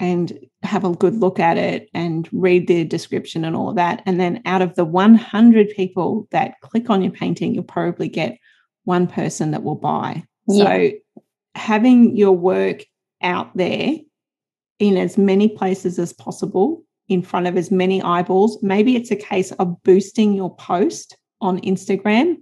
and 0.00 0.38
have 0.62 0.84
a 0.84 0.96
good 0.96 1.14
look 1.16 1.38
at 1.38 1.58
it 1.58 1.90
and 1.92 2.28
read 2.32 2.66
the 2.66 2.84
description 2.84 3.44
and 3.44 3.54
all 3.54 3.68
of 3.68 3.76
that. 3.76 4.02
And 4.06 4.18
then 4.18 4.40
out 4.46 4.62
of 4.62 4.74
the 4.74 4.86
100 4.86 5.68
people 5.76 6.26
that 6.30 6.58
click 6.62 6.88
on 6.88 7.02
your 7.02 7.12
painting, 7.12 7.54
you'll 7.54 7.62
probably 7.64 8.08
get 8.08 8.38
one 8.84 9.06
person 9.06 9.50
that 9.50 9.62
will 9.62 9.76
buy. 9.76 10.24
Yeah. 10.48 10.64
So 10.64 10.90
having 11.54 12.16
your 12.16 12.32
work 12.32 12.84
out 13.22 13.54
there 13.54 13.96
in 14.78 14.96
as 14.96 15.18
many 15.18 15.48
places 15.48 15.98
as 15.98 16.14
possible, 16.14 16.82
in 17.08 17.22
front 17.22 17.46
of 17.46 17.58
as 17.58 17.70
many 17.70 18.00
eyeballs, 18.00 18.58
maybe 18.62 18.96
it's 18.96 19.10
a 19.10 19.16
case 19.16 19.52
of 19.52 19.82
boosting 19.82 20.32
your 20.32 20.56
post 20.56 21.16
on 21.42 21.60
Instagram 21.60 22.38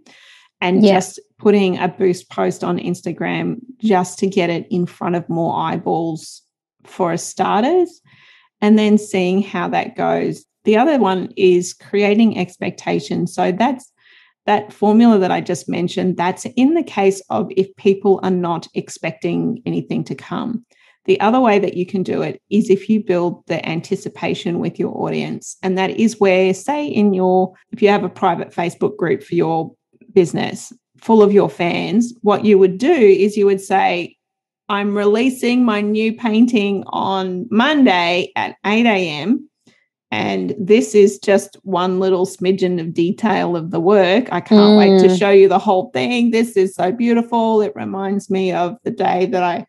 and 0.61 0.85
yeah. 0.85 0.95
just 0.95 1.19
putting 1.41 1.79
a 1.79 1.89
boost 1.89 2.29
post 2.31 2.63
on 2.63 2.79
Instagram 2.79 3.57
just 3.79 4.19
to 4.19 4.27
get 4.27 4.51
it 4.51 4.67
in 4.71 4.85
front 4.85 5.17
of 5.17 5.29
more 5.29 5.59
eyeballs 5.59 6.43
for 6.85 7.17
starters 7.17 8.01
and 8.61 8.79
then 8.79 8.99
seeing 8.99 9.43
how 9.43 9.69
that 9.69 9.97
goes. 9.97 10.45
The 10.65 10.77
other 10.77 10.99
one 10.99 11.33
is 11.37 11.73
creating 11.73 12.39
expectations. 12.39 13.35
So 13.35 13.53
that's 13.53 13.91
that 14.45 14.73
formula 14.73 15.19
that 15.19 15.31
I 15.31 15.41
just 15.41 15.69
mentioned, 15.69 16.17
that's 16.17 16.45
in 16.57 16.75
the 16.75 16.83
case 16.83 17.23
of 17.31 17.49
if 17.57 17.75
people 17.77 18.21
are 18.23 18.31
not 18.31 18.69
expecting 18.75 19.63
anything 19.65 20.05
to 20.05 20.15
come. 20.15 20.65
The 21.07 21.21
other 21.21 21.41
way 21.41 21.59
that 21.59 21.77
you 21.77 21.87
can 21.87 22.03
do 22.03 22.21
it 22.21 22.43
is 22.51 22.69
if 22.69 22.89
you 22.89 23.03
build 23.03 23.47
the 23.47 23.67
anticipation 23.67 24.59
with 24.59 24.79
your 24.79 24.97
audience. 25.03 25.57
And 25.63 25.79
that 25.79 25.91
is 25.91 26.21
where, 26.21 26.53
say, 26.53 26.87
in 26.87 27.15
your, 27.15 27.55
if 27.73 27.81
you 27.81 27.89
have 27.89 28.05
a 28.05 28.11
private 28.11 28.51
Facebook 28.51 28.97
group 28.97 29.23
for 29.23 29.35
your 29.35 29.73
business 30.13 30.73
full 31.03 31.23
of 31.23 31.33
your 31.33 31.51
fans, 31.51 32.15
what 32.23 32.45
you 32.45 32.59
would 32.59 32.79
do 32.79 32.93
is 32.93 33.37
you 33.37 33.47
would 33.47 33.61
say, 33.61 34.17
I'm 34.69 34.97
releasing 34.97 35.65
my 35.65 35.81
new 35.81 36.13
painting 36.13 36.85
on 36.87 37.47
Monday 37.51 38.31
at 38.37 38.57
8 38.65 38.87
a.m. 38.87 39.49
And 40.13 40.55
this 40.59 40.95
is 40.95 41.19
just 41.19 41.57
one 41.63 42.01
little 42.01 42.27
smidgen 42.27 42.81
of 42.81 42.95
detail 42.95 43.57
of 43.57 43.71
the 43.71 43.81
work. 43.81 44.29
I 44.33 44.41
can't 44.41 44.61
mm. 44.61 44.79
wait 44.79 45.01
to 45.01 45.15
mm. 45.15 45.19
show 45.19 45.31
you 45.31 45.49
the 45.49 45.59
whole 45.59 45.91
thing. 45.91 46.31
This 46.31 46.57
is 46.57 46.75
so 46.75 46.93
beautiful. 46.93 47.63
It 47.63 47.73
reminds 47.75 48.31
me 48.31 48.53
of 48.53 48.77
the 48.85 48.91
day 48.91 49.27
that 49.27 49.43
I 49.43 49.67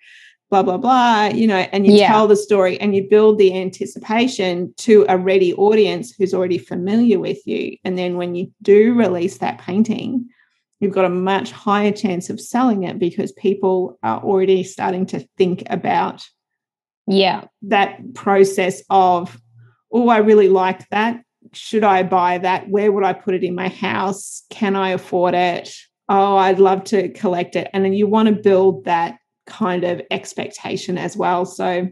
blah 0.52 0.62
blah 0.62 0.78
blah 0.78 1.28
you 1.34 1.48
know 1.48 1.66
and 1.72 1.88
you 1.88 1.94
yeah. 1.94 2.10
tell 2.10 2.28
the 2.28 2.36
story 2.36 2.80
and 2.82 2.94
you 2.94 3.08
build 3.10 3.38
the 3.38 3.58
anticipation 3.58 4.72
to 4.76 5.06
a 5.08 5.18
ready 5.18 5.54
audience 5.54 6.14
who's 6.14 6.34
already 6.34 6.58
familiar 6.58 7.18
with 7.20 7.40
you 7.48 7.78
and 7.86 7.98
then 7.98 8.18
when 8.18 8.36
you 8.36 8.52
do 8.62 8.94
release 8.94 9.38
that 9.38 9.58
painting 9.60 10.28
you've 10.82 10.94
got 10.94 11.06
a 11.06 11.10
much 11.10 11.52
higher 11.52 11.92
chance 11.92 12.30
of 12.30 12.42
selling 12.42 12.84
it 12.84 13.00
because 13.00 13.32
people 13.32 13.98
are 14.04 14.22
already 14.22 14.64
starting 14.64 15.06
to 15.06 15.26
think 15.38 15.64
about 15.70 16.28
yeah 17.08 17.46
that 17.62 18.14
process 18.14 18.84
of 18.90 19.40
oh 19.94 20.10
i 20.10 20.18
really 20.18 20.50
like 20.50 20.88
that 20.90 21.24
should 21.54 21.84
I 21.84 22.04
buy 22.04 22.38
that? 22.40 22.70
Where 22.70 22.92
would 22.92 23.04
I 23.04 23.14
put 23.14 23.34
it 23.34 23.44
in 23.44 23.56
my 23.56 23.68
house? 23.68 24.44
Can 24.50 24.76
I 24.76 24.90
afford 24.90 25.34
it? 25.34 25.74
Oh, 26.10 26.38
I'd 26.38 26.60
love 26.60 26.84
to 26.86 27.10
collect 27.10 27.56
it. 27.56 27.70
And 27.74 27.84
then 27.84 27.94
you 27.94 28.08
want 28.08 28.30
to 28.30 28.36
build 28.36 28.86
that 28.86 29.18
kind 29.48 29.84
of 29.84 30.02
expectation 30.12 30.98
as 30.98 31.18
well. 31.18 31.46
So 31.46 31.88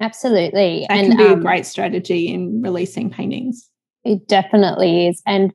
absolutely. 0.00 0.86
That 0.88 0.98
and, 0.98 1.08
can 1.08 1.16
be 1.16 1.32
um, 1.32 1.38
a 1.38 1.42
great 1.42 1.66
strategy 1.66 2.28
in 2.28 2.62
releasing 2.62 3.10
paintings. 3.10 3.68
It 4.04 4.26
definitely 4.26 5.08
is. 5.08 5.22
And 5.26 5.52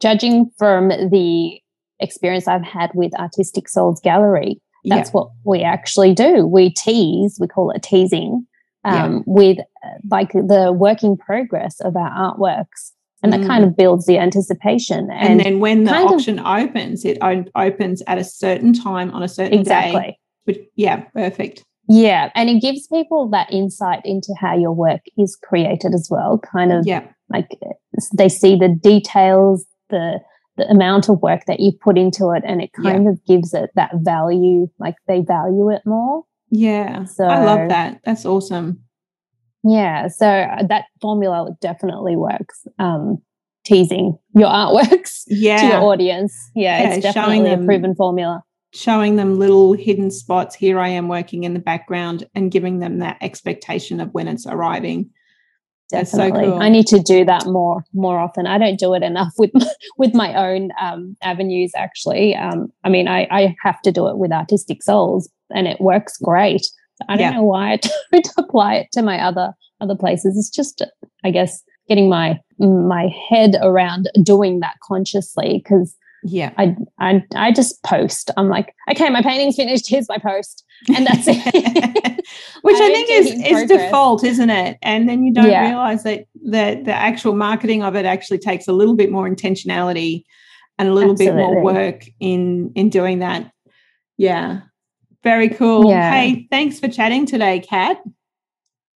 judging 0.00 0.50
from 0.58 0.88
the 0.88 1.60
experience 2.00 2.46
I've 2.46 2.64
had 2.64 2.90
with 2.94 3.14
Artistic 3.18 3.68
Souls 3.68 4.00
Gallery, 4.00 4.60
that's 4.84 5.10
what 5.12 5.28
we 5.44 5.62
actually 5.62 6.14
do. 6.14 6.46
We 6.46 6.70
tease, 6.70 7.38
we 7.40 7.48
call 7.48 7.70
it 7.72 7.82
teasing, 7.82 8.46
um, 8.84 9.24
with 9.26 9.58
uh, 9.58 9.88
like 10.10 10.32
the 10.32 10.72
working 10.72 11.16
progress 11.16 11.80
of 11.80 11.96
our 11.96 12.10
artworks. 12.10 12.92
And 13.22 13.32
that 13.32 13.40
mm. 13.40 13.46
kind 13.46 13.64
of 13.64 13.76
builds 13.76 14.06
the 14.06 14.18
anticipation. 14.18 15.10
And, 15.10 15.28
and 15.28 15.40
then 15.40 15.58
when 15.58 15.84
the 15.84 15.92
auction 15.92 16.38
of, 16.38 16.46
opens, 16.46 17.04
it 17.04 17.18
opens 17.20 18.02
at 18.06 18.18
a 18.18 18.24
certain 18.24 18.72
time 18.72 19.10
on 19.10 19.22
a 19.22 19.28
certain 19.28 19.58
exactly. 19.58 20.00
day. 20.00 20.18
Which, 20.44 20.58
yeah, 20.76 21.00
perfect. 21.14 21.64
Yeah. 21.88 22.30
And 22.34 22.50
it 22.50 22.60
gives 22.60 22.86
people 22.88 23.28
that 23.30 23.52
insight 23.52 24.00
into 24.04 24.34
how 24.40 24.56
your 24.56 24.72
work 24.72 25.02
is 25.16 25.36
created 25.42 25.94
as 25.94 26.08
well. 26.10 26.38
Kind 26.38 26.72
of 26.72 26.86
yeah. 26.86 27.06
like 27.28 27.48
they 28.16 28.28
see 28.28 28.56
the 28.56 28.68
details, 28.68 29.64
the 29.90 30.20
the 30.56 30.68
amount 30.68 31.08
of 31.08 31.20
work 31.20 31.42
that 31.46 31.60
you 31.60 31.72
put 31.72 31.98
into 31.98 32.30
it 32.30 32.42
and 32.46 32.62
it 32.62 32.70
kind 32.72 33.04
yeah. 33.04 33.10
of 33.10 33.24
gives 33.26 33.54
it 33.54 33.70
that 33.74 33.90
value 33.96 34.66
like 34.78 34.94
they 35.06 35.20
value 35.20 35.70
it 35.70 35.82
more 35.84 36.24
yeah 36.50 37.04
so 37.04 37.24
i 37.24 37.44
love 37.44 37.68
that 37.68 38.00
that's 38.04 38.24
awesome 38.24 38.80
yeah 39.64 40.08
so 40.08 40.26
uh, 40.26 40.62
that 40.66 40.84
formula 41.00 41.50
definitely 41.60 42.16
works 42.16 42.66
um 42.78 43.18
teasing 43.64 44.16
your 44.34 44.48
artworks 44.48 45.24
yeah. 45.26 45.56
to 45.60 45.66
your 45.66 45.82
audience 45.82 46.50
yeah, 46.54 46.82
yeah 46.82 46.94
it's 46.94 47.02
definitely 47.02 47.52
a 47.52 47.58
proven 47.58 47.94
formula 47.94 48.42
showing 48.74 49.16
them 49.16 49.38
little 49.38 49.72
hidden 49.72 50.10
spots 50.10 50.54
here 50.54 50.78
i 50.78 50.88
am 50.88 51.08
working 51.08 51.44
in 51.44 51.54
the 51.54 51.60
background 51.60 52.24
and 52.34 52.50
giving 52.50 52.78
them 52.78 52.98
that 52.98 53.16
expectation 53.20 54.00
of 54.00 54.12
when 54.12 54.28
it's 54.28 54.46
arriving 54.46 55.10
Definitely. 55.88 56.44
So 56.46 56.50
cool. 56.50 56.62
I 56.62 56.68
need 56.68 56.86
to 56.88 56.98
do 56.98 57.24
that 57.24 57.46
more 57.46 57.84
more 57.94 58.18
often. 58.18 58.46
I 58.46 58.58
don't 58.58 58.78
do 58.78 58.94
it 58.94 59.02
enough 59.02 59.32
with 59.38 59.50
my, 59.54 59.66
with 59.98 60.14
my 60.14 60.34
own 60.34 60.70
um, 60.80 61.16
avenues. 61.22 61.72
Actually, 61.76 62.34
um, 62.34 62.72
I 62.82 62.88
mean, 62.88 63.06
I, 63.06 63.28
I 63.30 63.56
have 63.62 63.80
to 63.82 63.92
do 63.92 64.08
it 64.08 64.18
with 64.18 64.32
Artistic 64.32 64.82
Souls, 64.82 65.30
and 65.54 65.68
it 65.68 65.80
works 65.80 66.16
great. 66.18 66.66
I 67.08 67.16
don't 67.16 67.32
yeah. 67.32 67.38
know 67.38 67.44
why 67.44 67.72
I 67.74 67.76
don't 67.76 68.28
apply 68.36 68.74
it 68.76 68.88
to 68.92 69.02
my 69.02 69.20
other 69.20 69.52
other 69.80 69.94
places. 69.94 70.36
It's 70.36 70.50
just, 70.50 70.84
I 71.24 71.30
guess, 71.30 71.62
getting 71.88 72.08
my 72.08 72.40
my 72.58 73.08
head 73.28 73.56
around 73.62 74.10
doing 74.22 74.60
that 74.60 74.76
consciously 74.82 75.62
because 75.62 75.94
yeah, 76.26 76.52
I 76.58 76.76
I 76.98 77.22
I 77.34 77.52
just 77.52 77.82
post. 77.82 78.30
I'm 78.36 78.48
like, 78.48 78.74
okay, 78.90 79.08
my 79.10 79.22
painting's 79.22 79.56
finished. 79.56 79.88
Here's 79.88 80.08
my 80.08 80.18
post, 80.18 80.64
and 80.94 81.06
that's 81.06 81.26
it. 81.26 81.44
Which 82.62 82.76
I, 82.76 82.84
I 82.84 82.92
think 82.92 83.10
is, 83.10 83.26
is 83.44 83.68
default, 83.68 84.24
isn't 84.24 84.50
it? 84.50 84.78
And 84.82 85.08
then 85.08 85.22
you 85.22 85.32
don't 85.32 85.50
yeah. 85.50 85.66
realize 85.66 86.02
that 86.02 86.26
that 86.46 86.84
the 86.84 86.92
actual 86.92 87.34
marketing 87.34 87.82
of 87.82 87.94
it 87.94 88.04
actually 88.04 88.38
takes 88.38 88.66
a 88.66 88.72
little 88.72 88.96
bit 88.96 89.10
more 89.10 89.28
intentionality 89.28 90.24
and 90.78 90.88
a 90.88 90.92
little 90.92 91.12
Absolutely. 91.12 91.36
bit 91.36 91.42
more 91.42 91.62
work 91.62 92.04
in 92.20 92.72
in 92.74 92.90
doing 92.90 93.20
that. 93.20 93.52
Yeah. 94.16 94.62
Very 95.22 95.48
cool. 95.48 95.90
Yeah. 95.90 96.12
Hey, 96.12 96.46
thanks 96.50 96.78
for 96.78 96.88
chatting 96.88 97.26
today, 97.26 97.60
Kat. 97.60 97.98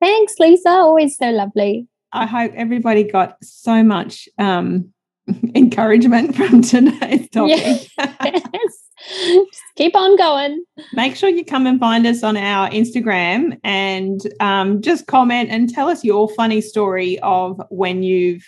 Thanks, 0.01 0.35
Lisa. 0.39 0.71
Always 0.71 1.17
so 1.17 1.31
lovely. 1.31 1.89
I 2.13 2.27
hope 2.27 2.53
everybody 2.55 3.05
got 3.05 3.37
so 3.43 3.83
much 3.83 4.29
um, 4.39 4.93
encouragement 5.55 6.35
from 6.35 6.63
today's 6.63 7.29
topic. 7.33 7.89
Yes. 7.99 8.79
Just 9.09 9.63
keep 9.77 9.97
on 9.97 10.17
going. 10.17 10.63
Make 10.93 11.17
sure 11.17 11.29
you 11.31 11.45
come 11.45 11.67
and 11.67 11.81
find 11.81 12.07
us 12.07 12.23
on 12.23 12.37
our 12.37 12.69
Instagram 12.71 13.59
and 13.65 14.21
um, 14.41 14.83
just 14.83 15.07
comment 15.07 15.51
and 15.51 15.69
tell 15.69 15.89
us 15.89 16.05
your 16.05 16.29
funny 16.29 16.61
story 16.61 17.19
of 17.21 17.61
when 17.71 18.03
you've 18.03 18.45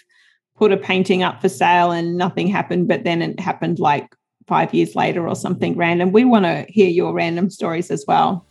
put 0.56 0.72
a 0.72 0.76
painting 0.76 1.22
up 1.22 1.40
for 1.40 1.48
sale 1.48 1.90
and 1.90 2.16
nothing 2.16 2.46
happened, 2.46 2.86
but 2.86 3.04
then 3.04 3.22
it 3.22 3.40
happened 3.40 3.78
like 3.78 4.14
five 4.46 4.74
years 4.74 4.94
later 4.94 5.26
or 5.26 5.34
something 5.34 5.76
random. 5.76 6.12
We 6.12 6.24
want 6.24 6.44
to 6.44 6.66
hear 6.68 6.88
your 6.88 7.14
random 7.14 7.48
stories 7.48 7.90
as 7.90 8.04
well. 8.06 8.46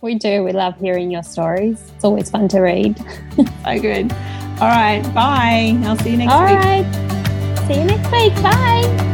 We 0.00 0.14
do. 0.14 0.44
We 0.44 0.52
love 0.52 0.78
hearing 0.78 1.10
your 1.10 1.22
stories. 1.22 1.80
It's 1.94 2.04
always 2.04 2.30
fun 2.30 2.48
to 2.48 2.60
read. 2.60 2.98
so 3.36 3.80
good. 3.80 4.12
All 4.60 4.68
right. 4.68 5.02
Bye. 5.14 5.78
I'll 5.84 5.96
see 5.96 6.10
you 6.10 6.16
next 6.18 6.32
All 6.32 6.42
week. 6.44 6.50
All 6.50 6.82
right. 6.82 7.17
See 7.68 7.74
you 7.74 7.84
next 7.84 8.10
week. 8.10 8.34
Bye. 8.42 9.08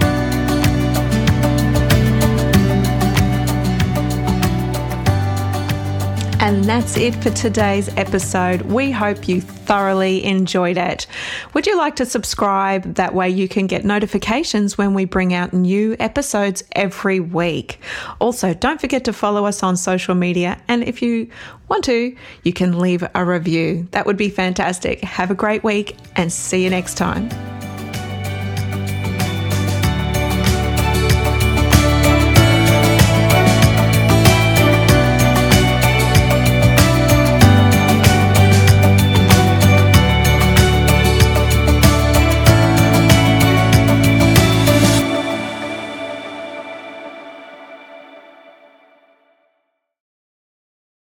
And 6.39 6.63
that's 6.63 6.97
it 6.97 7.17
for 7.17 7.31
today's 7.31 7.89
episode. 7.97 8.63
We 8.63 8.93
hope 8.93 9.27
you 9.27 9.41
thoroughly 9.41 10.23
enjoyed 10.25 10.77
it. 10.77 11.09
Would 11.53 11.67
you 11.67 11.77
like 11.77 11.97
to 11.97 12.07
subscribe? 12.07 12.95
That 12.95 13.13
way 13.13 13.29
you 13.29 13.49
can 13.49 13.67
get 13.67 13.85
notifications 13.85 14.79
when 14.79 14.95
we 14.95 15.05
bring 15.05 15.35
out 15.35 15.53
new 15.53 15.97
episodes 15.99 16.63
every 16.73 17.19
week. 17.19 17.81
Also, 18.21 18.55
don't 18.55 18.81
forget 18.81 19.05
to 19.07 19.13
follow 19.13 19.47
us 19.47 19.65
on 19.65 19.77
social 19.77 20.15
media. 20.15 20.61
And 20.69 20.85
if 20.85 21.03
you 21.03 21.29
want 21.69 21.83
to, 21.85 22.15
you 22.45 22.53
can 22.53 22.79
leave 22.79 23.03
a 23.17 23.25
review. 23.25 23.89
That 23.91 24.07
would 24.07 24.19
be 24.19 24.29
fantastic. 24.29 25.01
Have 25.01 25.33
a 25.33 25.35
great 25.35 25.65
week 25.65 25.97
and 26.15 26.33
see 26.33 26.63
you 26.63 26.71
next 26.71 26.95
time. 26.95 27.31